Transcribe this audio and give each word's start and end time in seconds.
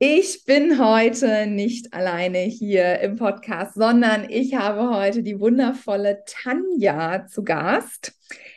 Ich 0.00 0.44
bin 0.44 0.78
heute 0.78 1.48
nicht 1.48 1.92
alleine 1.92 2.38
hier 2.38 3.00
im 3.00 3.16
Podcast, 3.16 3.74
sondern 3.74 4.30
ich 4.30 4.54
habe 4.54 4.96
heute 4.96 5.24
die 5.24 5.40
wundervolle 5.40 6.22
Tanja 6.24 7.26
zu 7.26 7.42
Gast. 7.42 8.12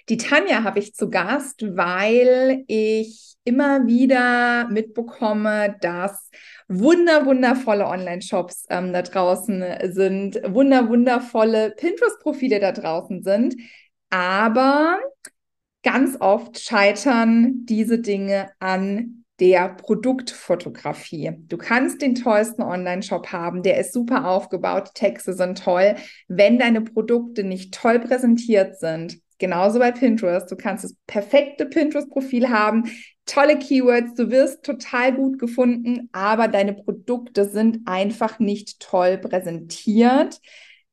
Die 0.08 0.18
Tanja 0.18 0.64
habe 0.64 0.78
ich 0.78 0.94
zu 0.94 1.10
Gast, 1.10 1.64
weil 1.76 2.64
ich 2.68 3.34
immer 3.44 3.88
wieder 3.88 4.68
mitbekomme, 4.70 5.78
dass 5.82 6.30
wunder 6.68 7.26
wundervolle 7.26 7.88
Online-Shops 7.88 8.68
ähm, 8.70 8.94
da 8.94 9.02
draußen 9.02 9.64
sind, 9.94 10.40
wunder 10.46 10.90
wundervolle 10.90 11.72
Pinterest-Profile 11.72 12.60
da 12.60 12.72
draußen 12.72 13.24
sind, 13.24 13.56
aber 14.12 15.00
ganz 15.82 16.18
oft 16.20 16.60
scheitern 16.60 17.66
diese 17.66 17.98
Dinge 17.98 18.52
an 18.60 19.21
der 19.42 19.70
Produktfotografie. 19.70 21.32
Du 21.48 21.58
kannst 21.58 22.02
den 22.02 22.14
tollsten 22.14 22.62
Online-Shop 22.62 23.32
haben, 23.32 23.64
der 23.64 23.80
ist 23.80 23.92
super 23.92 24.28
aufgebaut, 24.28 24.92
Texte 24.94 25.34
sind 25.34 25.58
toll. 25.64 25.96
Wenn 26.28 26.60
deine 26.60 26.82
Produkte 26.82 27.44
nicht 27.44 27.74
toll 27.74 28.00
präsentiert 28.00 28.78
sind, 28.78 29.20
genauso 29.40 29.80
bei 29.80 29.92
Pinterest, 29.92 30.50
du 30.50 30.56
kannst 30.56 30.84
das 30.84 30.96
perfekte 31.08 31.66
Pinterest-Profil 31.66 32.50
haben, 32.50 32.84
tolle 33.26 33.58
Keywords, 33.58 34.14
du 34.14 34.30
wirst 34.30 34.64
total 34.64 35.16
gut 35.16 35.40
gefunden, 35.40 36.10
aber 36.12 36.48
deine 36.48 36.74
Produkte 36.74 37.50
sind 37.50 37.80
einfach 37.86 38.38
nicht 38.38 38.80
toll 38.80 39.18
präsentiert. 39.18 40.40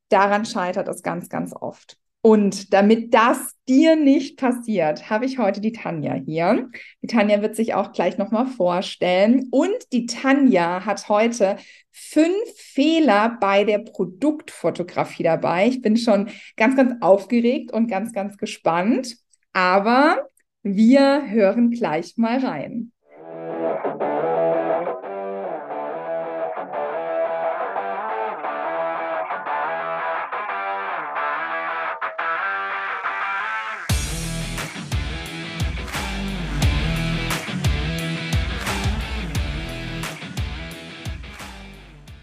Daran 0.09 0.47
scheitert 0.47 0.89
es 0.89 1.03
ganz, 1.03 1.29
ganz 1.29 1.53
oft. 1.55 1.99
Und 2.21 2.73
damit 2.73 3.15
das 3.15 3.55
dir 3.69 3.95
nicht 3.95 4.39
passiert, 4.39 5.09
habe 5.09 5.25
ich 5.25 5.39
heute 5.39 5.61
die 5.61 5.73
Tanja 5.73 6.15
hier. 6.15 6.69
Die 7.01 7.07
Tanja 7.07 7.43
wird 7.43 7.55
sich 7.55 7.75
auch 7.75 7.93
gleich 7.93 8.19
nochmal 8.19 8.47
vorstellen. 8.47 9.47
Und 9.51 9.77
die 9.93 10.07
Tanja 10.07 10.85
hat 10.85 11.09
heute 11.09 11.57
fünf 11.93 12.35
Fehler 12.57 13.37
bei 13.41 13.65
der 13.65 13.79
Produktfotografie 13.79 15.23
dabei. 15.23 15.69
Ich 15.69 15.81
bin 15.81 15.97
schon 15.97 16.29
ganz, 16.57 16.77
ganz 16.77 16.95
aufgeregt 17.01 17.73
und 17.73 17.89
ganz, 17.89 18.13
ganz 18.13 18.37
gespannt. 18.37 19.17
Aber 19.53 20.29
wir 20.63 21.31
hören 21.31 21.71
gleich 21.71 22.17
mal 22.17 22.45
rein. 22.45 22.93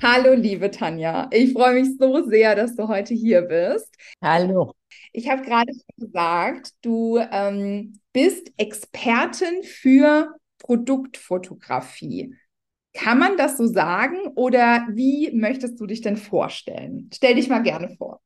Hallo, 0.07 0.33
liebe 0.33 0.69
Tanja. 0.69 1.27
Ich 1.31 1.53
freue 1.53 1.81
mich 1.81 1.97
so 1.97 2.29
sehr, 2.29 2.53
dass 2.53 2.75
du 2.75 2.87
heute 2.87 3.15
hier 3.15 3.41
bist. 3.41 3.91
Hallo. 4.21 4.71
Ich 5.11 5.27
habe 5.31 5.41
gerade 5.41 5.71
gesagt, 5.97 6.73
du 6.83 7.17
ähm, 7.17 7.99
bist 8.13 8.51
Expertin 8.57 9.63
für 9.63 10.35
Produktfotografie. 10.59 12.35
Kann 12.93 13.17
man 13.17 13.35
das 13.35 13.57
so 13.57 13.65
sagen 13.65 14.27
oder 14.35 14.85
wie 14.91 15.31
möchtest 15.31 15.79
du 15.79 15.87
dich 15.87 16.01
denn 16.01 16.17
vorstellen? 16.17 17.09
Stell 17.11 17.33
dich 17.33 17.49
mal 17.49 17.63
gerne 17.63 17.89
vor. 17.97 18.21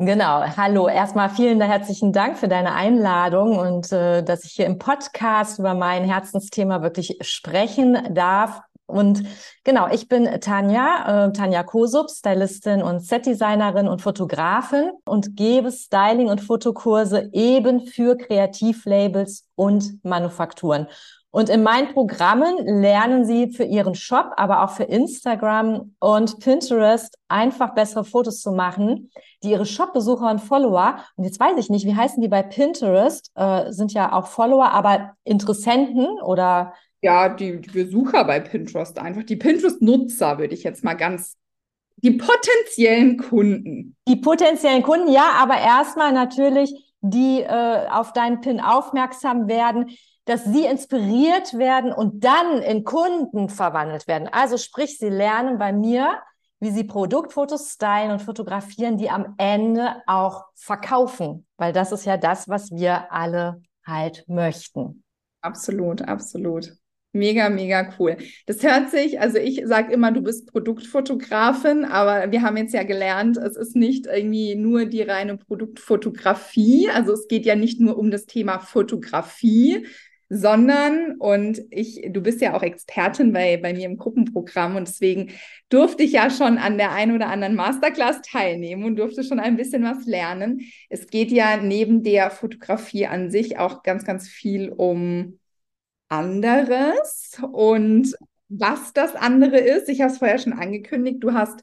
Genau, 0.00 0.42
hallo. 0.56 0.88
Erstmal 0.88 1.28
vielen 1.28 1.60
herzlichen 1.60 2.12
Dank 2.12 2.38
für 2.38 2.46
deine 2.46 2.72
Einladung 2.74 3.56
und 3.56 3.92
äh, 3.92 4.22
dass 4.22 4.44
ich 4.44 4.52
hier 4.52 4.66
im 4.66 4.78
Podcast 4.78 5.58
über 5.58 5.74
mein 5.74 6.04
Herzensthema 6.04 6.82
wirklich 6.82 7.18
sprechen 7.20 8.14
darf. 8.14 8.60
Und 8.88 9.22
genau, 9.64 9.86
ich 9.92 10.08
bin 10.08 10.24
Tanja, 10.40 11.26
äh, 11.26 11.32
Tanja 11.32 11.62
Kosub, 11.62 12.10
Stylistin 12.10 12.82
und 12.82 13.00
Setdesignerin 13.00 13.86
und 13.86 14.00
Fotografin 14.00 14.92
und 15.04 15.36
gebe 15.36 15.70
Styling- 15.70 16.30
und 16.30 16.40
Fotokurse 16.40 17.28
eben 17.32 17.86
für 17.86 18.16
Kreativlabels 18.16 19.46
und 19.56 20.02
Manufakturen. 20.04 20.88
Und 21.30 21.50
in 21.50 21.62
meinen 21.62 21.92
Programmen 21.92 22.80
lernen 22.80 23.26
Sie 23.26 23.50
für 23.50 23.64
Ihren 23.64 23.94
Shop, 23.94 24.32
aber 24.36 24.64
auch 24.64 24.70
für 24.70 24.84
Instagram 24.84 25.94
und 26.00 26.40
Pinterest 26.40 27.18
einfach 27.28 27.74
bessere 27.74 28.04
Fotos 28.04 28.40
zu 28.40 28.52
machen, 28.52 29.10
die 29.42 29.50
Ihre 29.50 29.66
Shop-Besucher 29.66 30.30
und 30.30 30.40
Follower, 30.40 30.96
und 31.16 31.24
jetzt 31.24 31.38
weiß 31.38 31.58
ich 31.58 31.68
nicht, 31.68 31.84
wie 31.84 31.94
heißen 31.94 32.22
die 32.22 32.28
bei 32.28 32.42
Pinterest, 32.42 33.30
äh, 33.34 33.70
sind 33.70 33.92
ja 33.92 34.14
auch 34.14 34.28
Follower, 34.28 34.70
aber 34.70 35.10
Interessenten 35.24 36.06
oder 36.22 36.72
ja, 37.02 37.28
die, 37.28 37.60
die 37.60 37.70
Besucher 37.70 38.24
bei 38.24 38.40
Pinterest 38.40 38.98
einfach, 38.98 39.22
die 39.22 39.36
Pinterest-Nutzer, 39.36 40.38
würde 40.38 40.54
ich 40.54 40.64
jetzt 40.64 40.84
mal 40.84 40.94
ganz 40.94 41.36
die 41.96 42.12
potenziellen 42.12 43.16
Kunden. 43.16 43.96
Die 44.06 44.16
potenziellen 44.16 44.82
Kunden, 44.82 45.10
ja, 45.10 45.32
aber 45.36 45.58
erstmal 45.58 46.12
natürlich, 46.12 46.72
die 47.00 47.40
äh, 47.40 47.88
auf 47.90 48.12
deinen 48.12 48.40
Pin 48.40 48.60
aufmerksam 48.60 49.48
werden, 49.48 49.90
dass 50.24 50.44
sie 50.44 50.64
inspiriert 50.66 51.54
werden 51.54 51.92
und 51.92 52.22
dann 52.24 52.58
in 52.62 52.84
Kunden 52.84 53.48
verwandelt 53.48 54.06
werden. 54.06 54.28
Also 54.30 54.58
sprich, 54.58 54.98
sie 54.98 55.08
lernen 55.08 55.58
bei 55.58 55.72
mir, 55.72 56.18
wie 56.60 56.70
sie 56.70 56.84
Produktfotos 56.84 57.72
stylen 57.72 58.10
und 58.10 58.22
fotografieren, 58.22 58.98
die 58.98 59.10
am 59.10 59.34
Ende 59.38 60.02
auch 60.06 60.44
verkaufen, 60.54 61.46
weil 61.56 61.72
das 61.72 61.92
ist 61.92 62.04
ja 62.04 62.16
das, 62.16 62.48
was 62.48 62.70
wir 62.70 63.10
alle 63.12 63.62
halt 63.86 64.24
möchten. 64.28 65.02
Absolut, 65.40 66.02
absolut. 66.02 66.76
Mega, 67.12 67.48
mega 67.48 67.94
cool. 67.98 68.18
Das 68.46 68.62
hört 68.62 68.90
sich, 68.90 69.18
also 69.18 69.38
ich 69.38 69.62
sage 69.64 69.92
immer, 69.94 70.12
du 70.12 70.20
bist 70.20 70.46
Produktfotografin, 70.52 71.86
aber 71.86 72.30
wir 72.30 72.42
haben 72.42 72.58
jetzt 72.58 72.74
ja 72.74 72.82
gelernt, 72.82 73.38
es 73.38 73.56
ist 73.56 73.74
nicht 73.74 74.06
irgendwie 74.06 74.54
nur 74.54 74.84
die 74.84 75.02
reine 75.02 75.38
Produktfotografie. 75.38 76.90
Also 76.90 77.14
es 77.14 77.26
geht 77.26 77.46
ja 77.46 77.56
nicht 77.56 77.80
nur 77.80 77.96
um 77.96 78.10
das 78.10 78.26
Thema 78.26 78.58
Fotografie, 78.58 79.86
sondern, 80.28 81.16
und 81.18 81.62
ich, 81.70 82.02
du 82.10 82.20
bist 82.20 82.42
ja 82.42 82.54
auch 82.54 82.62
Expertin 82.62 83.32
bei, 83.32 83.56
bei 83.56 83.72
mir 83.72 83.86
im 83.86 83.96
Gruppenprogramm 83.96 84.76
und 84.76 84.86
deswegen 84.86 85.30
durfte 85.70 86.02
ich 86.02 86.12
ja 86.12 86.28
schon 86.28 86.58
an 86.58 86.76
der 86.76 86.92
einen 86.92 87.14
oder 87.16 87.28
anderen 87.28 87.54
Masterclass 87.54 88.20
teilnehmen 88.20 88.84
und 88.84 88.96
durfte 88.96 89.24
schon 89.24 89.40
ein 89.40 89.56
bisschen 89.56 89.82
was 89.82 90.04
lernen. 90.04 90.60
Es 90.90 91.06
geht 91.06 91.30
ja 91.30 91.56
neben 91.56 92.02
der 92.02 92.30
Fotografie 92.30 93.06
an 93.06 93.30
sich 93.30 93.58
auch 93.58 93.82
ganz, 93.82 94.04
ganz 94.04 94.28
viel 94.28 94.68
um 94.68 95.38
anderes. 96.08 97.40
Und 97.52 98.14
was 98.48 98.92
das 98.92 99.14
andere 99.14 99.58
ist, 99.58 99.88
ich 99.88 100.00
habe 100.00 100.12
es 100.12 100.18
vorher 100.18 100.38
schon 100.38 100.52
angekündigt, 100.52 101.18
du 101.20 101.32
hast 101.32 101.60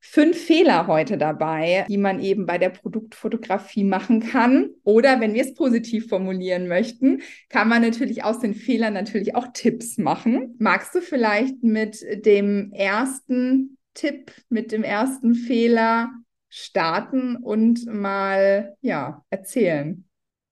fünf 0.00 0.38
Fehler 0.38 0.86
heute 0.86 1.18
dabei, 1.18 1.84
die 1.88 1.98
man 1.98 2.20
eben 2.20 2.46
bei 2.46 2.58
der 2.58 2.70
Produktfotografie 2.70 3.84
machen 3.84 4.20
kann. 4.20 4.70
Oder 4.84 5.20
wenn 5.20 5.34
wir 5.34 5.42
es 5.42 5.54
positiv 5.54 6.08
formulieren 6.08 6.68
möchten, 6.68 7.22
kann 7.48 7.68
man 7.68 7.82
natürlich 7.82 8.24
aus 8.24 8.38
den 8.38 8.54
Fehlern 8.54 8.94
natürlich 8.94 9.34
auch 9.34 9.48
Tipps 9.52 9.98
machen. 9.98 10.54
Magst 10.58 10.94
du 10.94 11.00
vielleicht 11.00 11.62
mit 11.62 12.04
dem 12.24 12.72
ersten 12.72 13.76
Tipp, 13.94 14.32
mit 14.48 14.72
dem 14.72 14.84
ersten 14.84 15.34
Fehler 15.34 16.10
starten 16.48 17.36
und 17.36 17.86
mal 17.86 18.76
ja 18.80 19.24
erzählen? 19.30 20.05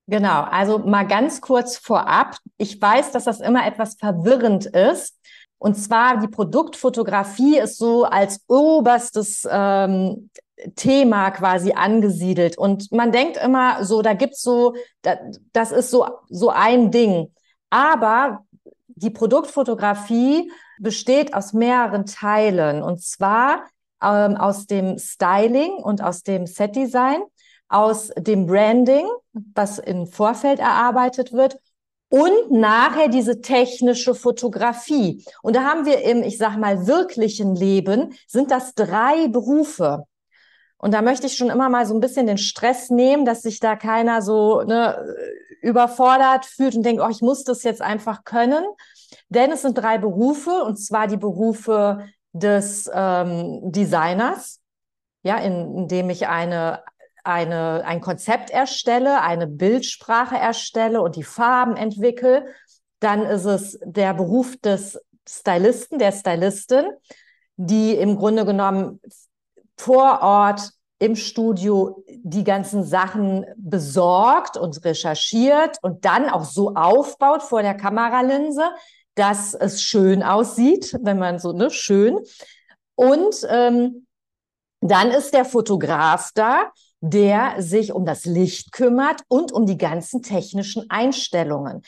Genau, 0.06 0.42
also 0.42 0.78
mal 0.78 1.06
ganz 1.06 1.40
kurz 1.40 1.78
vorab. 1.78 2.36
Ich 2.58 2.80
weiß, 2.80 3.12
dass 3.12 3.24
das 3.24 3.40
immer 3.40 3.66
etwas 3.66 3.94
verwirrend 3.94 4.66
ist. 4.66 5.18
Und 5.56 5.76
zwar 5.76 6.18
die 6.18 6.28
Produktfotografie 6.28 7.58
ist 7.58 7.78
so 7.78 8.04
als 8.04 8.44
oberstes 8.48 9.48
ähm, 9.50 10.28
Thema 10.76 11.30
quasi 11.30 11.72
angesiedelt. 11.72 12.58
Und 12.58 12.92
man 12.92 13.12
denkt 13.12 13.38
immer 13.38 13.82
so, 13.84 14.02
da 14.02 14.12
gibt's 14.12 14.42
so, 14.42 14.74
da, 15.00 15.16
das 15.54 15.72
ist 15.72 15.90
so, 15.90 16.06
so 16.28 16.50
ein 16.50 16.90
Ding. 16.90 17.32
Aber 17.70 18.44
die 18.88 19.10
Produktfotografie 19.10 20.52
besteht 20.78 21.32
aus 21.32 21.54
mehreren 21.54 22.04
Teilen. 22.04 22.82
Und 22.82 23.02
zwar 23.02 23.64
ähm, 24.02 24.36
aus 24.36 24.66
dem 24.66 24.98
Styling 24.98 25.72
und 25.72 26.02
aus 26.02 26.22
dem 26.22 26.46
Setdesign 26.46 27.22
aus 27.68 28.10
dem 28.16 28.46
Branding, 28.46 29.06
was 29.32 29.78
im 29.78 30.06
Vorfeld 30.06 30.58
erarbeitet 30.58 31.32
wird, 31.32 31.58
und 32.08 32.52
nachher 32.52 33.08
diese 33.08 33.40
technische 33.40 34.14
Fotografie. 34.14 35.24
Und 35.42 35.56
da 35.56 35.64
haben 35.64 35.84
wir 35.84 36.02
im, 36.02 36.22
ich 36.22 36.38
sag 36.38 36.56
mal, 36.56 36.86
wirklichen 36.86 37.56
Leben, 37.56 38.14
sind 38.28 38.52
das 38.52 38.74
drei 38.74 39.26
Berufe. 39.26 40.04
Und 40.76 40.94
da 40.94 41.02
möchte 41.02 41.26
ich 41.26 41.36
schon 41.36 41.50
immer 41.50 41.68
mal 41.68 41.86
so 41.86 41.94
ein 41.94 42.00
bisschen 42.00 42.26
den 42.26 42.38
Stress 42.38 42.90
nehmen, 42.90 43.24
dass 43.24 43.42
sich 43.42 43.58
da 43.58 43.74
keiner 43.74 44.22
so 44.22 44.62
ne, 44.62 44.96
überfordert 45.60 46.44
fühlt 46.44 46.76
und 46.76 46.84
denkt, 46.84 47.02
oh, 47.02 47.08
ich 47.08 47.22
muss 47.22 47.42
das 47.42 47.62
jetzt 47.62 47.82
einfach 47.82 48.22
können. 48.22 48.64
Denn 49.28 49.50
es 49.50 49.62
sind 49.62 49.78
drei 49.78 49.98
Berufe, 49.98 50.62
und 50.62 50.76
zwar 50.76 51.08
die 51.08 51.16
Berufe 51.16 52.04
des 52.32 52.88
ähm, 52.92 53.60
Designers, 53.72 54.60
ja, 55.22 55.38
in, 55.38 55.78
indem 55.78 56.10
ich 56.10 56.28
eine 56.28 56.82
eine, 57.24 57.84
ein 57.84 58.00
Konzept 58.00 58.50
erstelle, 58.50 59.22
eine 59.22 59.46
Bildsprache 59.46 60.36
erstelle 60.36 61.02
und 61.02 61.16
die 61.16 61.24
Farben 61.24 61.76
entwickle. 61.76 62.46
Dann 63.00 63.22
ist 63.22 63.46
es 63.46 63.78
der 63.84 64.14
Beruf 64.14 64.56
des 64.58 65.00
Stylisten, 65.28 65.98
der 65.98 66.12
Stylistin, 66.12 66.84
die 67.56 67.94
im 67.94 68.16
Grunde 68.16 68.44
genommen 68.44 69.00
vor 69.76 70.20
Ort 70.20 70.70
im 70.98 71.16
Studio 71.16 72.04
die 72.08 72.44
ganzen 72.44 72.84
Sachen 72.84 73.44
besorgt 73.56 74.56
und 74.56 74.84
recherchiert 74.84 75.78
und 75.82 76.04
dann 76.04 76.30
auch 76.30 76.44
so 76.44 76.74
aufbaut 76.74 77.42
vor 77.42 77.62
der 77.62 77.74
Kameralinse, 77.74 78.70
dass 79.14 79.54
es 79.54 79.82
schön 79.82 80.22
aussieht, 80.22 80.96
wenn 81.02 81.18
man 81.18 81.38
so, 81.38 81.52
ne, 81.52 81.70
schön. 81.70 82.18
Und 82.94 83.34
ähm, 83.48 84.06
dann 84.80 85.10
ist 85.10 85.34
der 85.34 85.44
Fotograf 85.44 86.30
da, 86.34 86.70
der 87.10 87.60
sich 87.60 87.92
um 87.92 88.06
das 88.06 88.24
Licht 88.24 88.72
kümmert 88.72 89.20
und 89.28 89.52
um 89.52 89.66
die 89.66 89.76
ganzen 89.76 90.22
technischen 90.22 90.88
Einstellungen. 90.88 91.82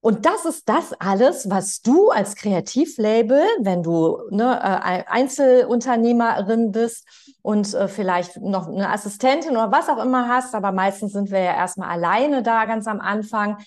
Und 0.00 0.24
das 0.24 0.46
ist 0.46 0.68
das 0.68 0.94
alles, 0.98 1.50
was 1.50 1.82
du 1.82 2.08
als 2.08 2.36
Kreativlabel, 2.36 3.42
wenn 3.60 3.82
du 3.82 4.18
ne, 4.30 4.58
äh, 4.62 5.04
Einzelunternehmerin 5.08 6.70
bist 6.70 7.06
und 7.42 7.74
äh, 7.74 7.86
vielleicht 7.88 8.38
noch 8.40 8.68
eine 8.68 8.88
Assistentin 8.90 9.50
oder 9.50 9.72
was 9.72 9.90
auch 9.90 10.02
immer 10.02 10.28
hast, 10.28 10.54
aber 10.54 10.72
meistens 10.72 11.12
sind 11.12 11.30
wir 11.30 11.40
ja 11.40 11.54
erstmal 11.54 11.90
alleine 11.90 12.42
da 12.42 12.64
ganz 12.64 12.86
am 12.86 13.00
Anfang, 13.00 13.58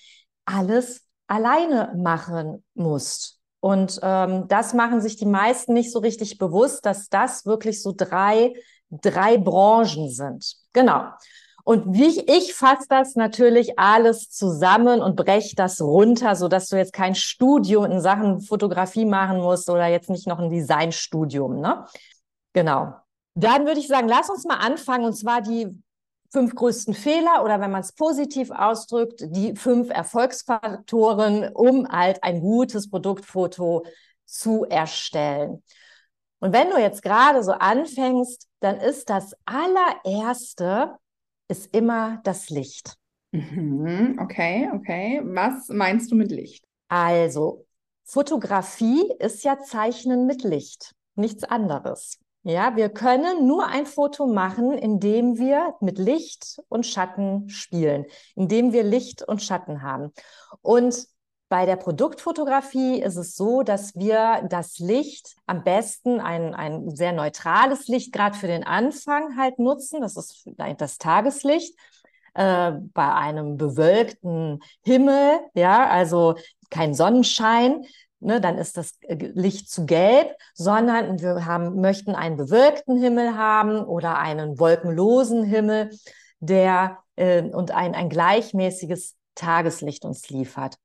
alles 0.44 1.02
alleine 1.28 1.92
machen 1.96 2.64
musst. 2.74 3.38
Und 3.60 4.00
ähm, 4.02 4.48
das 4.48 4.74
machen 4.74 5.00
sich 5.00 5.16
die 5.16 5.26
meisten 5.26 5.74
nicht 5.74 5.92
so 5.92 6.00
richtig 6.00 6.38
bewusst, 6.38 6.84
dass 6.84 7.10
das 7.10 7.46
wirklich 7.46 7.80
so 7.80 7.92
drei, 7.96 8.54
drei 8.90 9.36
Branchen 9.36 10.08
sind. 10.08 10.59
Genau. 10.72 11.08
Und 11.64 11.94
wie 11.94 12.20
ich, 12.20 12.54
fasse 12.54 12.86
das 12.88 13.16
natürlich 13.16 13.78
alles 13.78 14.30
zusammen 14.30 15.02
und 15.02 15.16
breche 15.16 15.54
das 15.54 15.80
runter, 15.80 16.34
so 16.34 16.48
dass 16.48 16.68
du 16.68 16.76
jetzt 16.76 16.92
kein 16.92 17.14
Studium 17.14 17.84
in 17.84 18.00
Sachen 18.00 18.40
Fotografie 18.40 19.04
machen 19.04 19.38
musst 19.38 19.68
oder 19.68 19.86
jetzt 19.86 20.10
nicht 20.10 20.26
noch 20.26 20.38
ein 20.38 20.50
Designstudium, 20.50 21.60
ne? 21.60 21.86
Genau. 22.54 22.94
Dann 23.34 23.66
würde 23.66 23.78
ich 23.78 23.86
sagen, 23.86 24.08
lass 24.08 24.30
uns 24.30 24.44
mal 24.44 24.56
anfangen 24.56 25.04
und 25.04 25.14
zwar 25.14 25.42
die 25.42 25.68
fünf 26.32 26.54
größten 26.54 26.94
Fehler 26.94 27.44
oder 27.44 27.60
wenn 27.60 27.70
man 27.70 27.82
es 27.82 27.92
positiv 27.92 28.50
ausdrückt, 28.50 29.22
die 29.26 29.54
fünf 29.54 29.90
Erfolgsfaktoren, 29.90 31.52
um 31.52 31.88
halt 31.88 32.22
ein 32.22 32.40
gutes 32.40 32.88
Produktfoto 32.88 33.84
zu 34.24 34.64
erstellen. 34.64 35.62
Und 36.40 36.52
wenn 36.52 36.70
du 36.70 36.78
jetzt 36.78 37.02
gerade 37.02 37.42
so 37.42 37.52
anfängst, 37.52 38.48
dann 38.60 38.76
ist 38.78 39.10
das 39.10 39.34
allererste, 39.44 40.96
ist 41.48 41.74
immer 41.74 42.20
das 42.24 42.50
Licht. 42.50 42.96
Mhm, 43.32 44.18
okay, 44.20 44.70
okay. 44.74 45.20
Was 45.24 45.68
meinst 45.68 46.10
du 46.10 46.16
mit 46.16 46.30
Licht? 46.30 46.64
Also, 46.88 47.66
Fotografie 48.04 49.12
ist 49.18 49.44
ja 49.44 49.60
Zeichnen 49.60 50.26
mit 50.26 50.42
Licht, 50.42 50.94
nichts 51.14 51.44
anderes. 51.44 52.18
Ja, 52.42 52.74
wir 52.74 52.88
können 52.88 53.46
nur 53.46 53.66
ein 53.66 53.84
Foto 53.84 54.26
machen, 54.26 54.72
indem 54.72 55.38
wir 55.38 55.74
mit 55.80 55.98
Licht 55.98 56.58
und 56.68 56.86
Schatten 56.86 57.50
spielen, 57.50 58.06
indem 58.34 58.72
wir 58.72 58.82
Licht 58.82 59.22
und 59.22 59.42
Schatten 59.42 59.82
haben. 59.82 60.10
Und 60.62 61.06
bei 61.50 61.66
der 61.66 61.74
Produktfotografie 61.74 63.02
ist 63.02 63.16
es 63.16 63.34
so, 63.34 63.64
dass 63.64 63.96
wir 63.96 64.46
das 64.48 64.78
Licht 64.78 65.34
am 65.46 65.64
besten 65.64 66.20
ein, 66.20 66.54
ein 66.54 66.94
sehr 66.94 67.12
neutrales 67.12 67.88
Licht 67.88 68.12
gerade 68.12 68.38
für 68.38 68.46
den 68.46 68.62
Anfang 68.62 69.36
halt 69.36 69.58
nutzen. 69.58 70.00
Das 70.00 70.16
ist 70.16 70.48
das 70.78 70.98
Tageslicht. 70.98 71.76
Äh, 72.34 72.74
bei 72.94 73.12
einem 73.12 73.56
bewölkten 73.56 74.60
Himmel, 74.82 75.40
ja, 75.54 75.88
also 75.88 76.36
kein 76.70 76.94
Sonnenschein, 76.94 77.84
ne, 78.20 78.40
dann 78.40 78.56
ist 78.56 78.76
das 78.76 78.92
Licht 79.08 79.68
zu 79.68 79.86
gelb, 79.86 80.32
sondern 80.54 81.20
wir 81.20 81.46
haben, 81.46 81.80
möchten 81.80 82.14
einen 82.14 82.36
bewölkten 82.36 82.96
Himmel 82.96 83.36
haben 83.36 83.84
oder 83.84 84.18
einen 84.18 84.60
wolkenlosen 84.60 85.42
Himmel, 85.42 85.90
der 86.38 86.98
äh, 87.16 87.42
und 87.42 87.72
ein, 87.72 87.96
ein 87.96 88.08
gleichmäßiges 88.08 89.16
Tageslicht 89.34 90.04
uns 90.04 90.28
liefert. 90.30 90.76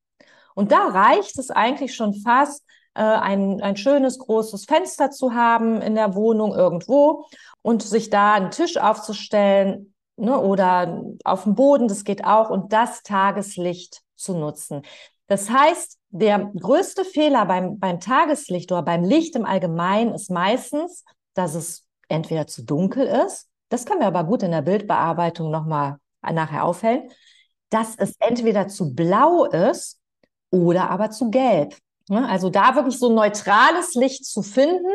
Und 0.56 0.72
da 0.72 0.88
reicht 0.88 1.38
es 1.38 1.52
eigentlich 1.52 1.96
schon 1.96 2.16
fast, 2.16 2.66
äh, 2.96 3.02
ein, 3.02 3.62
ein 3.62 3.78
schönes 3.78 4.18
großes 4.18 4.66
Fenster 4.66 5.12
zu 5.12 5.34
haben 5.34 5.81
in 5.81 5.96
der 5.96 6.16
Wohnung 6.16 6.56
irgendwo 6.56 7.25
und 7.62 7.84
sich 7.84 8.10
da 8.10 8.34
einen 8.34 8.52
Tisch 8.52 8.78
aufzustellen 8.78 9.94
ne, 10.16 10.40
oder 10.40 11.04
auf 11.24 11.44
dem 11.44 11.56
Boden, 11.56 11.88
das 11.88 12.04
geht 12.06 12.24
auch, 12.25 12.50
und 12.50 12.74
das 12.74 13.04
Tageslicht 13.04 14.02
zu 14.16 14.38
nutzen. 14.38 14.81
Das 15.28 15.50
heißt, 15.50 16.00
der 16.10 16.52
größte 16.58 17.04
Fehler 17.04 17.46
beim, 17.46 17.80
beim 17.80 18.00
Tageslicht 18.00 18.72
oder 18.72 18.84
beim 18.84 19.04
Licht 19.04 19.36
im 19.36 19.46
Allgemeinen 19.46 20.13
ist 20.13 20.31
meistens, 20.31 21.04
dass 21.34 21.56
es 21.56 21.86
entweder 22.08 22.48
zu 22.48 22.63
dunkel 22.63 23.06
ist, 23.06 23.50
das 23.69 23.86
können 23.86 24.00
wir 24.00 24.08
aber 24.08 24.24
gut 24.24 24.44
in 24.44 24.51
der 24.51 24.62
Bildbearbeitung 24.62 25.51
nochmal 25.51 25.98
nachher 26.22 26.63
aufhellen, 26.63 27.10
dass 27.69 27.96
es 27.98 28.16
entweder 28.19 28.68
zu 28.68 28.94
blau 28.94 29.46
ist 29.46 30.00
oder 30.63 30.90
aber 30.90 31.12
zu 31.12 31.30
gelb. 31.30 31.75
Ne? 32.10 32.28
Also 32.28 32.50
da 32.50 32.75
wirklich 32.75 33.00
so 33.00 33.12
neutrales 33.12 33.96
Licht 33.96 34.25
zu 34.25 34.42
finden 34.42 34.92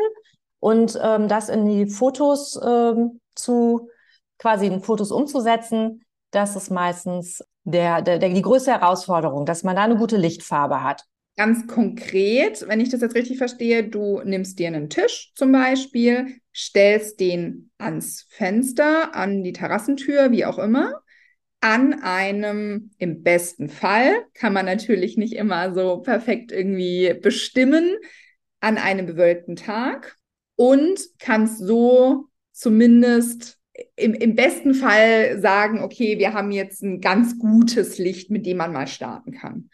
und 0.59 0.99
ähm, 1.01 1.27
das 1.27 1.49
in 1.49 1.67
die 1.67 1.87
Fotos 1.87 2.59
ähm, 2.63 3.19
zu 3.35 3.89
quasi 4.37 4.67
in 4.67 4.81
Fotos 4.81 5.11
umzusetzen, 5.11 6.03
das 6.31 6.55
ist 6.55 6.71
meistens 6.71 7.43
der, 7.63 8.01
der, 8.01 8.17
der, 8.17 8.29
die 8.29 8.41
größte 8.41 8.71
Herausforderung, 8.71 9.45
dass 9.45 9.63
man 9.63 9.75
da 9.75 9.83
eine 9.83 9.97
gute 9.97 10.17
Lichtfarbe 10.17 10.83
hat. 10.83 11.03
Ganz 11.37 11.67
konkret, 11.67 12.67
wenn 12.67 12.79
ich 12.79 12.89
das 12.89 13.01
jetzt 13.01 13.15
richtig 13.15 13.37
verstehe, 13.37 13.87
du 13.87 14.21
nimmst 14.23 14.59
dir 14.59 14.67
einen 14.67 14.89
Tisch 14.89 15.31
zum 15.35 15.51
Beispiel, 15.51 16.39
stellst 16.53 17.19
den 17.19 17.71
ans 17.77 18.25
Fenster, 18.29 19.15
an 19.15 19.43
die 19.43 19.53
Terrassentür, 19.53 20.31
wie 20.31 20.45
auch 20.45 20.57
immer 20.57 21.01
an 21.61 22.01
einem, 22.01 22.91
im 22.97 23.23
besten 23.23 23.69
Fall, 23.69 24.25
kann 24.33 24.51
man 24.51 24.65
natürlich 24.65 25.15
nicht 25.15 25.33
immer 25.33 25.73
so 25.73 25.97
perfekt 25.97 26.51
irgendwie 26.51 27.13
bestimmen, 27.21 27.95
an 28.59 28.77
einem 28.77 29.05
bewölkten 29.05 29.55
Tag 29.55 30.17
und 30.55 30.99
kannst 31.19 31.59
so 31.59 32.25
zumindest 32.51 33.59
im, 33.95 34.13
im 34.13 34.35
besten 34.35 34.73
Fall 34.73 35.39
sagen, 35.39 35.81
okay, 35.81 36.17
wir 36.19 36.33
haben 36.33 36.51
jetzt 36.51 36.83
ein 36.83 36.99
ganz 36.99 37.39
gutes 37.39 37.97
Licht, 37.97 38.29
mit 38.29 38.45
dem 38.45 38.57
man 38.57 38.73
mal 38.73 38.87
starten 38.87 39.31
kann. 39.31 39.69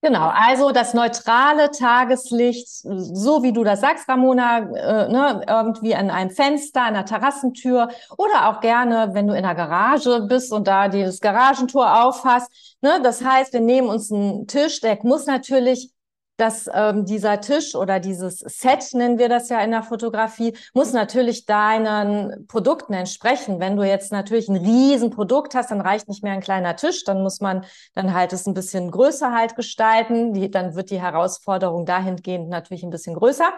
Genau, 0.00 0.28
also 0.28 0.70
das 0.70 0.94
neutrale 0.94 1.72
Tageslicht, 1.72 2.68
so 2.68 3.42
wie 3.42 3.52
du 3.52 3.64
das 3.64 3.80
sagst, 3.80 4.08
Ramona, 4.08 4.58
äh, 4.58 5.08
ne, 5.08 5.44
irgendwie 5.48 5.92
an 5.96 6.08
einem 6.10 6.30
Fenster, 6.30 6.82
an 6.82 6.94
einer 6.94 7.04
Terrassentür 7.04 7.88
oder 8.16 8.48
auch 8.48 8.60
gerne, 8.60 9.10
wenn 9.14 9.26
du 9.26 9.34
in 9.34 9.42
der 9.42 9.56
Garage 9.56 10.20
bist 10.28 10.52
und 10.52 10.68
da 10.68 10.86
dieses 10.88 11.20
Garagentor 11.20 12.04
aufhast. 12.04 12.48
Ne, 12.80 13.00
das 13.02 13.24
heißt, 13.24 13.52
wir 13.52 13.60
nehmen 13.60 13.88
uns 13.88 14.12
einen 14.12 14.46
Tisch, 14.46 14.80
der 14.80 14.98
muss 15.02 15.26
natürlich 15.26 15.90
dass 16.38 16.70
ähm, 16.72 17.04
dieser 17.04 17.40
Tisch 17.40 17.74
oder 17.74 17.98
dieses 17.98 18.38
Set, 18.38 18.94
nennen 18.94 19.18
wir 19.18 19.28
das 19.28 19.48
ja 19.48 19.60
in 19.60 19.72
der 19.72 19.82
Fotografie, 19.82 20.56
muss 20.72 20.92
natürlich 20.92 21.46
deinen 21.46 22.46
Produkten 22.46 22.94
entsprechen. 22.94 23.58
Wenn 23.58 23.76
du 23.76 23.82
jetzt 23.82 24.12
natürlich 24.12 24.48
ein 24.48 24.56
Riesenprodukt 24.56 25.54
hast, 25.56 25.72
dann 25.72 25.80
reicht 25.80 26.08
nicht 26.08 26.22
mehr 26.22 26.32
ein 26.32 26.40
kleiner 26.40 26.76
Tisch, 26.76 27.04
dann 27.04 27.22
muss 27.22 27.40
man 27.40 27.66
dann 27.94 28.14
halt 28.14 28.32
es 28.32 28.46
ein 28.46 28.54
bisschen 28.54 28.90
größer 28.90 29.32
halt 29.32 29.56
gestalten. 29.56 30.32
Die, 30.32 30.50
dann 30.50 30.76
wird 30.76 30.90
die 30.90 31.00
Herausforderung 31.00 31.84
dahingehend 31.84 32.48
natürlich 32.48 32.84
ein 32.84 32.90
bisschen 32.90 33.16
größer. 33.16 33.52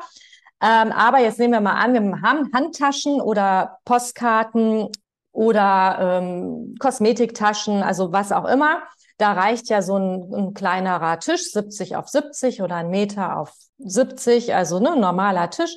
Ähm, 0.63 0.93
aber 0.93 1.21
jetzt 1.21 1.39
nehmen 1.39 1.53
wir 1.53 1.61
mal 1.61 1.75
an, 1.75 1.93
wir 1.93 2.23
haben 2.23 2.51
Handtaschen 2.55 3.21
oder 3.21 3.79
Postkarten 3.85 4.89
oder 5.33 6.21
ähm, 6.21 6.77
Kosmetiktaschen, 6.79 7.83
also 7.83 8.13
was 8.13 8.33
auch 8.33 8.47
immer. 8.47 8.83
Da 9.21 9.33
reicht 9.33 9.69
ja 9.69 9.83
so 9.83 9.97
ein, 9.97 10.33
ein 10.35 10.55
kleinerer 10.55 11.19
Tisch, 11.19 11.53
70 11.53 11.97
auf 11.97 12.09
70 12.09 12.63
oder 12.63 12.77
ein 12.77 12.89
Meter 12.91 13.37
auf 13.37 13.53
70, 13.79 14.55
also 14.55 14.79
ne, 14.81 14.93
ein 14.93 15.01
normaler 15.01 15.51
Tisch. 15.51 15.75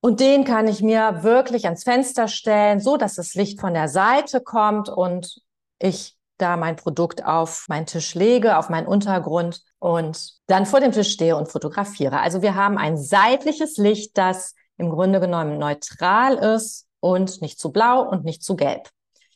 Und 0.00 0.20
den 0.20 0.44
kann 0.44 0.66
ich 0.66 0.82
mir 0.82 1.22
wirklich 1.22 1.66
ans 1.66 1.84
Fenster 1.84 2.28
stellen, 2.28 2.80
so 2.80 2.96
dass 2.96 3.16
das 3.16 3.34
Licht 3.34 3.60
von 3.60 3.74
der 3.74 3.88
Seite 3.88 4.40
kommt 4.40 4.88
und 4.88 5.40
ich 5.78 6.16
da 6.38 6.56
mein 6.56 6.76
Produkt 6.76 7.24
auf 7.24 7.66
meinen 7.68 7.86
Tisch 7.86 8.14
lege, 8.14 8.56
auf 8.58 8.68
meinen 8.68 8.86
Untergrund 8.86 9.62
und 9.78 10.32
dann 10.46 10.66
vor 10.66 10.80
dem 10.80 10.92
Tisch 10.92 11.12
stehe 11.12 11.36
und 11.36 11.48
fotografiere. 11.50 12.20
Also 12.20 12.42
wir 12.42 12.54
haben 12.54 12.78
ein 12.78 12.96
seitliches 12.96 13.76
Licht, 13.76 14.16
das 14.18 14.54
im 14.76 14.90
Grunde 14.90 15.20
genommen 15.20 15.58
neutral 15.58 16.34
ist 16.34 16.86
und 17.00 17.40
nicht 17.40 17.60
zu 17.60 17.70
blau 17.70 18.02
und 18.02 18.24
nicht 18.24 18.42
zu 18.42 18.56
gelb. 18.56 18.90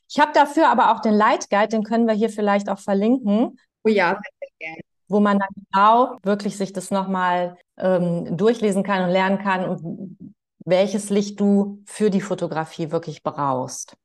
Ich 0.09 0.19
habe 0.19 0.33
dafür 0.33 0.69
aber 0.69 0.93
auch 0.93 1.01
den 1.01 1.15
Light 1.15 1.51
Guide, 1.51 1.69
den 1.69 1.83
können 1.83 2.07
wir 2.07 2.15
hier 2.15 2.31
vielleicht 2.31 2.69
auch 2.69 2.79
verlinken. 2.79 3.59
Oh 3.85 3.89
ja, 3.89 4.19
sehr 4.41 4.51
gerne. 4.59 4.81
Wo 5.09 5.21
man 5.21 5.39
dann 5.39 5.49
genau 5.73 6.17
wirklich 6.23 6.57
sich 6.57 6.73
das 6.73 6.91
nochmal 6.91 7.57
ähm, 7.79 8.37
durchlesen 8.37 8.83
kann 8.83 9.05
und 9.05 9.11
lernen 9.11 9.39
kann 9.39 9.69
und 9.69 10.35
welches 10.65 11.09
Licht 11.11 11.41
du 11.41 11.83
für 11.87 12.11
die 12.11 12.21
Fotografie 12.21 12.91
wirklich 12.91 13.23
brauchst. 13.23 13.97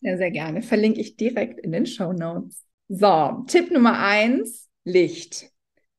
Ja, 0.00 0.16
sehr 0.16 0.30
gerne. 0.30 0.62
Verlinke 0.62 1.00
ich 1.00 1.16
direkt 1.16 1.60
in 1.60 1.72
den 1.72 1.86
Show 1.86 2.12
Notes. 2.12 2.64
So, 2.88 3.44
Tipp 3.46 3.70
Nummer 3.70 3.98
eins, 3.98 4.68
Licht. 4.84 5.50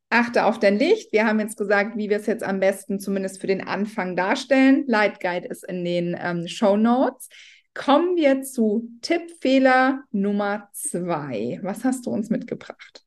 achte 0.10 0.46
auf 0.46 0.60
dein 0.60 0.78
Licht. 0.78 1.12
Wir 1.12 1.26
haben 1.26 1.40
jetzt 1.40 1.58
gesagt, 1.58 1.98
wie 1.98 2.10
wir 2.10 2.18
es 2.18 2.28
jetzt 2.28 2.44
am 2.44 2.60
besten 2.60 3.00
zumindest 3.00 3.42
für 3.42 3.48
den 3.48 3.66
Anfang 3.66 4.16
darstellen. 4.16 4.84
Light 4.88 5.20
Guide 5.20 5.48
ist 5.48 5.64
in 5.64 5.84
den 5.84 6.16
ähm, 6.20 6.48
Show 6.48 6.78
Notes. 6.78 7.30
Kommen 7.74 8.16
wir 8.16 8.44
zu 8.44 8.90
Tippfehler 9.02 10.04
Nummer 10.12 10.70
zwei. 10.74 11.60
Was 11.64 11.84
hast 11.84 12.06
du 12.06 12.12
uns 12.12 12.30
mitgebracht? 12.30 13.04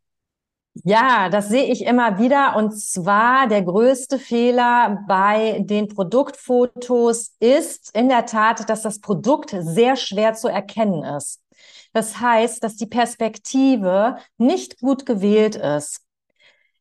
Ja, 0.84 1.30
das 1.30 1.48
sehe 1.48 1.72
ich 1.72 1.84
immer 1.84 2.18
wieder. 2.18 2.56
Und 2.56 2.72
zwar 2.72 3.46
der 3.46 3.62
größte 3.62 4.18
Fehler 4.18 5.04
bei 5.08 5.60
den 5.60 5.88
Produktfotos 5.88 7.34
ist 7.40 7.96
in 7.96 8.08
der 8.08 8.26
Tat, 8.26 8.68
dass 8.68 8.82
das 8.82 9.00
Produkt 9.00 9.54
sehr 9.58 9.96
schwer 9.96 10.34
zu 10.34 10.48
erkennen 10.48 11.02
ist. 11.16 11.40
Das 11.92 12.20
heißt, 12.20 12.62
dass 12.62 12.76
die 12.76 12.86
Perspektive 12.86 14.16
nicht 14.36 14.80
gut 14.80 15.06
gewählt 15.06 15.56
ist. 15.56 16.02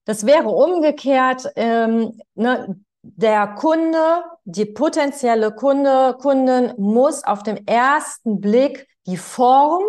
Das 0.03 0.25
wäre 0.25 0.49
umgekehrt, 0.49 1.47
ähm, 1.55 2.19
ne, 2.33 2.79
der 3.01 3.47
Kunde, 3.47 4.23
die 4.45 4.65
potenzielle 4.65 5.51
Kunde, 5.51 6.15
Kundin 6.19 6.73
muss 6.77 7.23
auf 7.23 7.43
dem 7.43 7.57
ersten 7.65 8.39
Blick 8.39 8.87
die 9.07 9.17
Form 9.17 9.83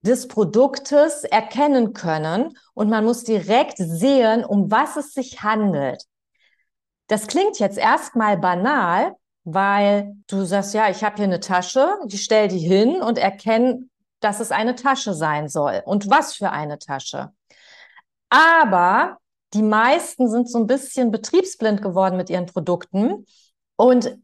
des 0.00 0.26
Produktes 0.26 1.24
erkennen 1.24 1.92
können 1.92 2.56
und 2.72 2.88
man 2.88 3.04
muss 3.04 3.24
direkt 3.24 3.76
sehen, 3.76 4.44
um 4.44 4.70
was 4.70 4.96
es 4.96 5.12
sich 5.12 5.42
handelt. 5.42 6.04
Das 7.08 7.26
klingt 7.26 7.58
jetzt 7.58 7.78
erstmal 7.78 8.38
banal, 8.38 9.14
weil 9.44 10.14
du 10.28 10.44
sagst, 10.44 10.74
ja, 10.74 10.88
ich 10.88 11.04
habe 11.04 11.16
hier 11.16 11.24
eine 11.24 11.40
Tasche, 11.40 11.98
ich 12.08 12.22
stell 12.22 12.48
die 12.48 12.58
hin 12.58 13.02
und 13.02 13.18
erkenne, 13.18 13.88
dass 14.20 14.40
es 14.40 14.50
eine 14.50 14.74
Tasche 14.76 15.14
sein 15.14 15.48
soll 15.48 15.82
und 15.84 16.10
was 16.10 16.34
für 16.34 16.50
eine 16.50 16.78
Tasche. 16.78 17.32
Aber 18.30 19.18
die 19.54 19.62
meisten 19.62 20.28
sind 20.28 20.50
so 20.50 20.58
ein 20.58 20.66
bisschen 20.66 21.10
betriebsblind 21.10 21.82
geworden 21.82 22.16
mit 22.16 22.30
ihren 22.30 22.46
Produkten. 22.46 23.24
Und 23.78 24.18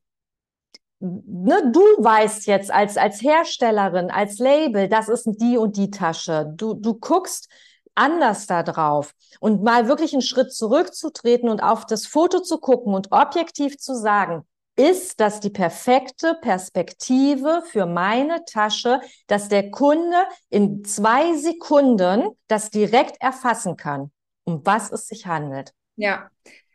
ne, 1.00 1.70
du 1.72 1.80
weißt 1.80 2.46
jetzt 2.46 2.70
als, 2.70 2.96
als 2.96 3.22
Herstellerin, 3.22 4.10
als 4.10 4.38
Label, 4.38 4.88
das 4.88 5.08
ist 5.08 5.26
die 5.40 5.56
und 5.56 5.76
die 5.76 5.90
Tasche. 5.90 6.52
Du, 6.56 6.74
du 6.74 6.94
guckst 6.94 7.48
anders 7.94 8.46
da 8.46 8.62
drauf 8.62 9.14
und 9.38 9.62
mal 9.62 9.86
wirklich 9.86 10.12
einen 10.12 10.22
Schritt 10.22 10.52
zurückzutreten 10.52 11.48
und 11.48 11.62
auf 11.62 11.86
das 11.86 12.06
Foto 12.06 12.40
zu 12.40 12.58
gucken 12.58 12.92
und 12.92 13.12
objektiv 13.12 13.78
zu 13.78 13.94
sagen, 13.94 14.44
ist 14.76 15.20
das 15.20 15.38
die 15.38 15.50
perfekte 15.50 16.36
Perspektive 16.40 17.62
für 17.66 17.86
meine 17.86 18.44
Tasche, 18.44 19.00
dass 19.28 19.48
der 19.48 19.70
Kunde 19.70 20.16
in 20.50 20.84
zwei 20.84 21.36
Sekunden 21.36 22.30
das 22.48 22.70
direkt 22.70 23.22
erfassen 23.22 23.76
kann 23.76 24.10
um 24.44 24.60
was 24.64 24.92
es 24.92 25.08
sich 25.08 25.26
handelt. 25.26 25.72
Ja. 25.96 26.30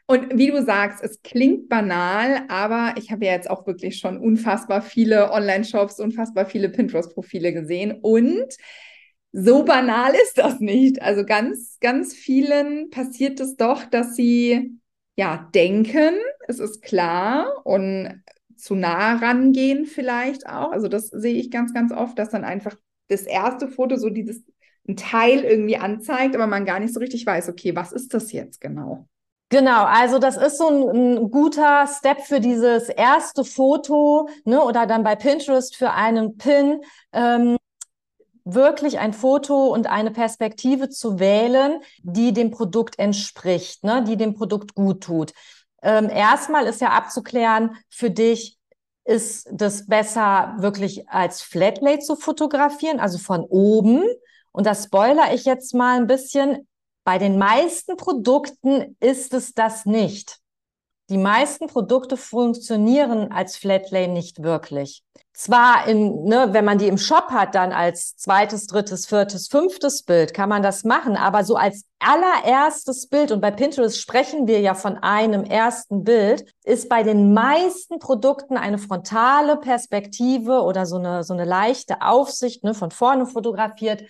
Und 0.09 0.39
wie 0.39 0.47
du 0.47 0.63
sagst, 0.63 1.03
es 1.03 1.21
klingt 1.21 1.69
banal, 1.69 2.41
aber 2.47 2.95
ich 2.97 3.11
habe 3.11 3.25
ja 3.27 3.33
jetzt 3.33 3.47
auch 3.47 3.67
wirklich 3.67 3.99
schon 3.99 4.17
unfassbar 4.17 4.81
viele 4.81 5.31
Online-Shops, 5.31 5.99
unfassbar 5.99 6.47
viele 6.47 6.69
Pinterest-Profile 6.69 7.53
gesehen 7.53 7.91
und 8.01 8.47
so 9.31 9.63
banal 9.63 10.13
ist 10.15 10.39
das 10.39 10.59
nicht. 10.61 10.99
Also 11.03 11.23
ganz, 11.25 11.77
ganz 11.79 12.15
vielen 12.15 12.89
passiert 12.89 13.39
es 13.39 13.55
doch, 13.55 13.85
dass 13.85 14.15
sie 14.15 14.79
ja 15.15 15.47
denken, 15.53 16.15
es 16.47 16.57
ist 16.57 16.81
klar 16.81 17.61
und 17.63 18.23
zu 18.55 18.73
nah 18.73 19.17
rangehen 19.17 19.85
vielleicht 19.85 20.47
auch. 20.47 20.71
Also 20.71 20.87
das 20.87 21.09
sehe 21.09 21.35
ich 21.35 21.51
ganz, 21.51 21.71
ganz 21.71 21.91
oft, 21.91 22.17
dass 22.17 22.29
dann 22.29 22.45
einfach 22.45 22.75
das 23.09 23.27
erste 23.27 23.67
Foto 23.67 23.95
so 23.95 24.09
dieses 24.09 24.43
ein 24.87 24.95
Teil 24.95 25.43
irgendwie 25.43 25.77
anzeigt, 25.77 26.33
aber 26.33 26.47
man 26.47 26.65
gar 26.65 26.79
nicht 26.79 26.95
so 26.95 26.99
richtig 26.99 27.27
weiß, 27.27 27.47
okay, 27.47 27.75
was 27.75 27.91
ist 27.91 28.15
das 28.15 28.31
jetzt 28.31 28.59
genau? 28.59 29.07
Genau, 29.49 29.85
also 29.85 30.19
das 30.19 30.37
ist 30.37 30.57
so 30.59 30.67
ein, 30.69 30.89
ein, 30.89 31.31
guter 31.31 31.87
Step 31.87 32.21
für 32.21 32.39
dieses 32.39 32.87
erste 32.87 33.43
Foto, 33.43 34.29
ne, 34.45 34.63
oder 34.63 34.85
dann 34.85 35.03
bei 35.03 35.15
Pinterest 35.15 35.75
für 35.75 35.91
einen 35.91 36.37
Pin, 36.37 36.81
ähm, 37.13 37.57
wirklich 38.45 38.99
ein 38.99 39.13
Foto 39.13 39.67
und 39.73 39.87
eine 39.87 40.11
Perspektive 40.11 40.89
zu 40.89 41.19
wählen, 41.19 41.81
die 42.03 42.31
dem 42.31 42.51
Produkt 42.51 42.99
entspricht, 42.99 43.83
ne, 43.83 44.03
die 44.03 44.17
dem 44.17 44.35
Produkt 44.35 44.75
gut 44.75 45.01
tut. 45.01 45.33
Ähm, 45.81 46.09
erstmal 46.09 46.67
ist 46.67 46.81
ja 46.81 46.89
abzuklären 46.89 47.75
für 47.89 48.11
dich, 48.11 48.57
ist 49.03 49.49
das 49.51 49.87
besser 49.87 50.55
wirklich 50.59 51.09
als 51.09 51.41
Flatlay 51.41 51.99
zu 51.99 52.15
fotografieren, 52.15 52.99
also 52.99 53.17
von 53.17 53.41
oben, 53.41 54.03
und 54.51 54.65
das 54.65 54.85
spoiler 54.85 55.33
ich 55.33 55.45
jetzt 55.45 55.73
mal 55.73 55.97
ein 55.97 56.07
bisschen. 56.07 56.67
Bei 57.03 57.17
den 57.17 57.37
meisten 57.37 57.97
Produkten 57.97 58.95
ist 58.99 59.33
es 59.33 59.53
das 59.53 59.85
nicht. 59.85 60.39
Die 61.09 61.17
meisten 61.17 61.65
Produkte 61.65 62.17
funktionieren 62.17 63.31
als 63.31 63.57
Flatlay 63.57 64.07
nicht 64.07 64.43
wirklich. 64.43 65.03
Zwar 65.33 65.87
in, 65.87 66.25
ne, 66.25 66.49
wenn 66.51 66.65
man 66.65 66.77
die 66.77 66.87
im 66.87 66.99
Shop 66.99 67.31
hat, 67.31 67.55
dann 67.55 67.71
als 67.71 68.15
zweites, 68.15 68.67
drittes, 68.67 69.07
viertes, 69.07 69.47
fünftes 69.47 70.03
Bild 70.03 70.35
kann 70.35 70.49
man 70.49 70.61
das 70.61 70.83
machen, 70.83 71.15
aber 71.15 71.43
so 71.43 71.55
als 71.55 71.85
allererstes 71.97 73.07
Bild 73.07 73.31
und 73.31 73.41
bei 73.41 73.49
Pinterest 73.49 73.99
sprechen 73.99 74.47
wir 74.47 74.59
ja 74.59 74.75
von 74.75 74.97
einem 74.97 75.45
ersten 75.45 76.03
Bild, 76.03 76.45
ist 76.63 76.89
bei 76.89 77.01
den 77.01 77.33
meisten 77.33 77.97
Produkten 77.97 78.55
eine 78.55 78.77
frontale 78.77 79.57
Perspektive 79.57 80.61
oder 80.61 80.85
so 80.85 80.97
eine, 80.97 81.23
so 81.23 81.33
eine 81.33 81.45
leichte 81.45 82.01
Aufsicht, 82.01 82.63
ne, 82.63 82.75
von 82.75 82.91
vorne 82.91 83.25
fotografiert, 83.25 84.03